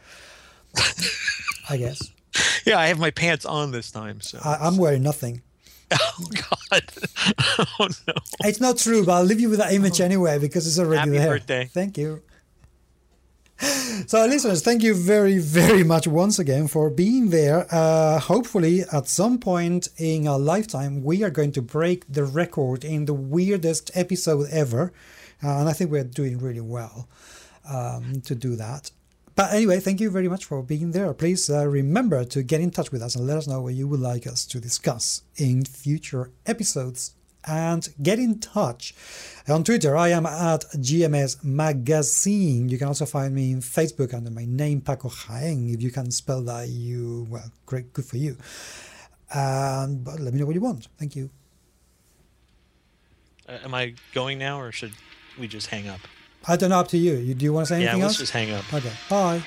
[1.70, 2.13] I guess.
[2.66, 5.42] Yeah, I have my pants on this time, so I, am wearing nothing.
[5.92, 6.84] Oh God!
[7.80, 8.14] Oh no!
[8.44, 10.06] It's not true, but I'll leave you with that image oh.
[10.06, 11.28] anyway because it's already Happy there.
[11.28, 11.66] birthday!
[11.66, 12.24] Thank you.
[14.08, 17.68] So, listeners, thank you very, very much once again for being there.
[17.72, 22.84] Uh, hopefully, at some point in our lifetime, we are going to break the record
[22.84, 24.92] in the weirdest episode ever.
[25.42, 27.08] Uh, and I think we're doing really well
[27.70, 28.92] um, to do that.
[29.36, 31.12] But anyway, thank you very much for being there.
[31.14, 33.88] Please uh, remember to get in touch with us and let us know what you
[33.88, 37.14] would like us to discuss in future episodes.
[37.46, 38.96] And get in touch
[39.50, 39.98] on Twitter.
[39.98, 42.70] I am at GMS Magazine.
[42.70, 45.74] You can also find me in Facebook under my name, Paco Jaén.
[45.74, 48.38] If you can spell that, you well, great, good for you.
[49.34, 50.88] And but let me know what you want.
[50.98, 51.32] Thank you.
[53.50, 54.94] Uh, am I going now, or should
[55.38, 56.00] we just hang up?
[56.48, 56.80] I don't know.
[56.80, 57.14] Up to you.
[57.16, 58.20] You do you want to say Yeah, anything let's else?
[58.20, 58.74] just hang up.
[58.74, 58.92] Okay.
[59.10, 59.44] Bye.